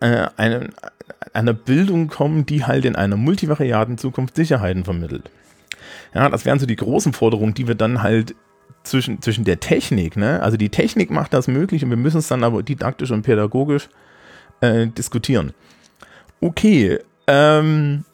äh, 0.00 0.26
eine, 0.36 0.70
einer 1.32 1.54
Bildung 1.54 2.06
kommen, 2.06 2.46
die 2.46 2.64
halt 2.64 2.84
in 2.84 2.94
einer 2.94 3.16
multivariaten 3.16 3.98
Zukunft 3.98 4.36
Sicherheiten 4.36 4.84
vermittelt. 4.84 5.30
Ja, 6.14 6.28
das 6.28 6.44
wären 6.44 6.60
so 6.60 6.66
die 6.66 6.76
großen 6.76 7.12
Forderungen, 7.12 7.54
die 7.54 7.66
wir 7.66 7.74
dann 7.74 8.02
halt 8.02 8.36
zwischen, 8.84 9.20
zwischen 9.20 9.44
der 9.44 9.58
Technik, 9.58 10.16
ne? 10.16 10.40
also 10.42 10.56
die 10.56 10.68
Technik 10.68 11.10
macht 11.10 11.34
das 11.34 11.48
möglich 11.48 11.82
und 11.82 11.90
wir 11.90 11.96
müssen 11.96 12.18
es 12.18 12.28
dann 12.28 12.44
aber 12.44 12.62
didaktisch 12.62 13.10
und 13.10 13.22
pädagogisch 13.22 13.88
äh, 14.60 14.86
diskutieren. 14.86 15.52
Okay, 16.40 17.00
ähm, 17.26 18.04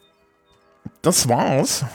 das 1.03 1.29
war's 1.29 1.85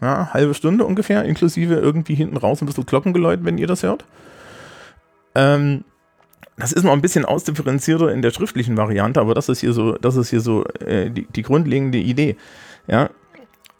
ja, 0.00 0.32
halbe 0.32 0.54
Stunde 0.54 0.84
ungefähr, 0.84 1.24
inklusive 1.24 1.74
irgendwie 1.74 2.14
hinten 2.14 2.36
raus 2.36 2.60
ein 2.60 2.66
bisschen 2.66 2.86
Glockengeläut, 2.86 3.40
wenn 3.42 3.58
ihr 3.58 3.66
das 3.66 3.82
hört. 3.82 4.04
Ähm, 5.34 5.84
das 6.56 6.72
ist 6.72 6.84
noch 6.84 6.92
ein 6.92 7.00
bisschen 7.00 7.24
ausdifferenzierter 7.24 8.12
in 8.12 8.22
der 8.22 8.30
schriftlichen 8.30 8.76
Variante, 8.76 9.20
aber 9.20 9.34
das 9.34 9.48
ist 9.48 9.60
hier 9.60 9.72
so, 9.72 9.92
das 9.92 10.16
ist 10.16 10.30
hier 10.30 10.40
so 10.40 10.64
äh, 10.86 11.10
die, 11.10 11.26
die 11.26 11.42
grundlegende 11.42 11.98
Idee. 11.98 12.36
Ja, 12.86 13.10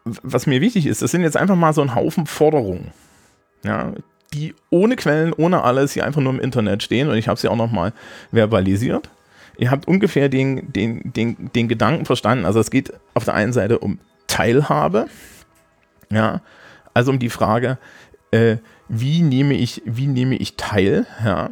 was 0.05 0.47
mir 0.47 0.61
wichtig 0.61 0.87
ist, 0.87 1.03
das 1.03 1.11
sind 1.11 1.23
jetzt 1.23 1.37
einfach 1.37 1.57
mal 1.57 1.73
so 1.73 1.83
ein 1.83 1.95
Haufen 1.95 2.27
Forderungen, 2.27 2.93
ja, 3.65 3.93
die 4.33 4.55
ohne 4.71 4.97
Quellen, 4.97 5.33
ohne 5.33 5.63
alles 5.63 5.93
hier 5.93 6.05
einfach 6.05 6.21
nur 6.21 6.33
im 6.33 6.41
Internet 6.41 6.83
stehen 6.83 7.09
und 7.09 7.17
ich 7.17 7.29
habe 7.29 7.39
sie 7.39 7.49
auch 7.49 7.57
nochmal 7.57 7.93
verbalisiert. 8.31 9.11
Ihr 9.59 9.71
habt 9.71 9.87
ungefähr 9.89 10.29
den, 10.29 10.73
den, 10.73 11.13
den, 11.13 11.51
den 11.55 11.69
Gedanken 11.69 12.07
verstanden. 12.07 12.47
Also 12.47 12.61
es 12.61 12.71
geht 12.71 12.95
auf 13.13 13.25
der 13.25 13.35
einen 13.35 13.53
Seite 13.53 13.79
um 13.79 13.99
Teilhabe, 14.27 15.07
ja, 16.11 16.41
also 16.95 17.11
um 17.11 17.19
die 17.19 17.31
Frage, 17.31 17.79
äh, 18.31 18.57
wie 18.89 19.23
nehme 19.23 19.55
ich, 19.55 19.83
wie 19.85 20.07
nehme 20.07 20.37
ich 20.37 20.57
teil, 20.57 21.07
ja. 21.25 21.51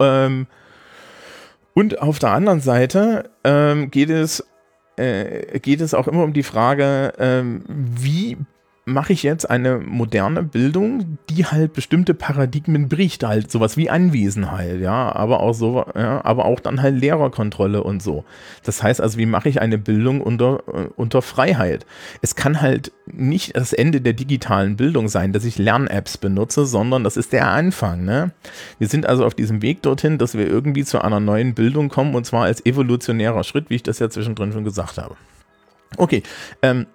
Ähm, 0.00 0.46
und 1.74 2.00
auf 2.00 2.18
der 2.18 2.30
anderen 2.30 2.60
Seite 2.60 3.30
ähm, 3.42 3.90
geht 3.90 4.10
es 4.10 4.44
äh, 4.96 5.58
geht 5.58 5.80
es 5.80 5.92
auch 5.92 6.06
immer 6.06 6.22
um 6.22 6.32
die 6.32 6.44
Frage, 6.44 7.12
ähm, 7.18 7.64
wie 7.66 8.38
mache 8.86 9.14
ich 9.14 9.22
jetzt 9.22 9.48
eine 9.48 9.78
moderne 9.78 10.42
Bildung, 10.42 11.18
die 11.30 11.46
halt 11.46 11.72
bestimmte 11.72 12.12
Paradigmen 12.12 12.88
bricht, 12.88 13.24
halt 13.24 13.50
sowas 13.50 13.76
wie 13.76 13.88
Anwesenheit, 13.88 14.80
ja, 14.80 15.14
aber 15.14 15.40
auch 15.40 15.54
so, 15.54 15.86
ja, 15.94 16.22
aber 16.24 16.44
auch 16.44 16.60
dann 16.60 16.82
halt 16.82 17.00
Lehrerkontrolle 17.00 17.82
und 17.82 18.02
so. 18.02 18.24
Das 18.62 18.82
heißt 18.82 19.00
also, 19.00 19.16
wie 19.16 19.26
mache 19.26 19.48
ich 19.48 19.62
eine 19.62 19.78
Bildung 19.78 20.20
unter, 20.20 20.62
äh, 20.68 20.88
unter 20.96 21.22
Freiheit? 21.22 21.86
Es 22.20 22.36
kann 22.36 22.60
halt 22.60 22.92
nicht 23.06 23.56
das 23.56 23.72
Ende 23.72 24.02
der 24.02 24.12
digitalen 24.12 24.76
Bildung 24.76 25.08
sein, 25.08 25.32
dass 25.32 25.44
ich 25.44 25.58
Lern-Apps 25.58 26.18
benutze, 26.18 26.66
sondern 26.66 27.04
das 27.04 27.16
ist 27.16 27.32
der 27.32 27.48
Anfang, 27.48 28.04
ne? 28.04 28.32
Wir 28.78 28.88
sind 28.88 29.06
also 29.06 29.24
auf 29.24 29.34
diesem 29.34 29.62
Weg 29.62 29.82
dorthin, 29.82 30.18
dass 30.18 30.34
wir 30.34 30.46
irgendwie 30.46 30.84
zu 30.84 31.00
einer 31.00 31.20
neuen 31.20 31.54
Bildung 31.54 31.88
kommen 31.88 32.14
und 32.14 32.26
zwar 32.26 32.44
als 32.44 32.64
evolutionärer 32.66 33.44
Schritt, 33.44 33.70
wie 33.70 33.76
ich 33.76 33.82
das 33.82 33.98
ja 33.98 34.10
zwischendrin 34.10 34.52
schon 34.52 34.64
gesagt 34.64 34.98
habe. 34.98 35.16
Okay, 35.96 36.22
ähm, 36.62 36.86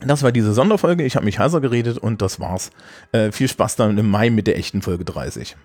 das 0.00 0.22
war 0.22 0.32
diese 0.32 0.52
Sonderfolge. 0.52 1.04
Ich 1.04 1.16
habe 1.16 1.24
mich 1.24 1.38
heiser 1.38 1.60
geredet 1.60 1.98
und 1.98 2.20
das 2.22 2.40
war's. 2.40 2.70
Äh, 3.12 3.32
viel 3.32 3.48
Spaß 3.48 3.76
dann 3.76 3.96
im 3.96 4.10
Mai 4.10 4.30
mit 4.30 4.46
der 4.46 4.58
echten 4.58 4.82
Folge 4.82 5.04
30. 5.04 5.56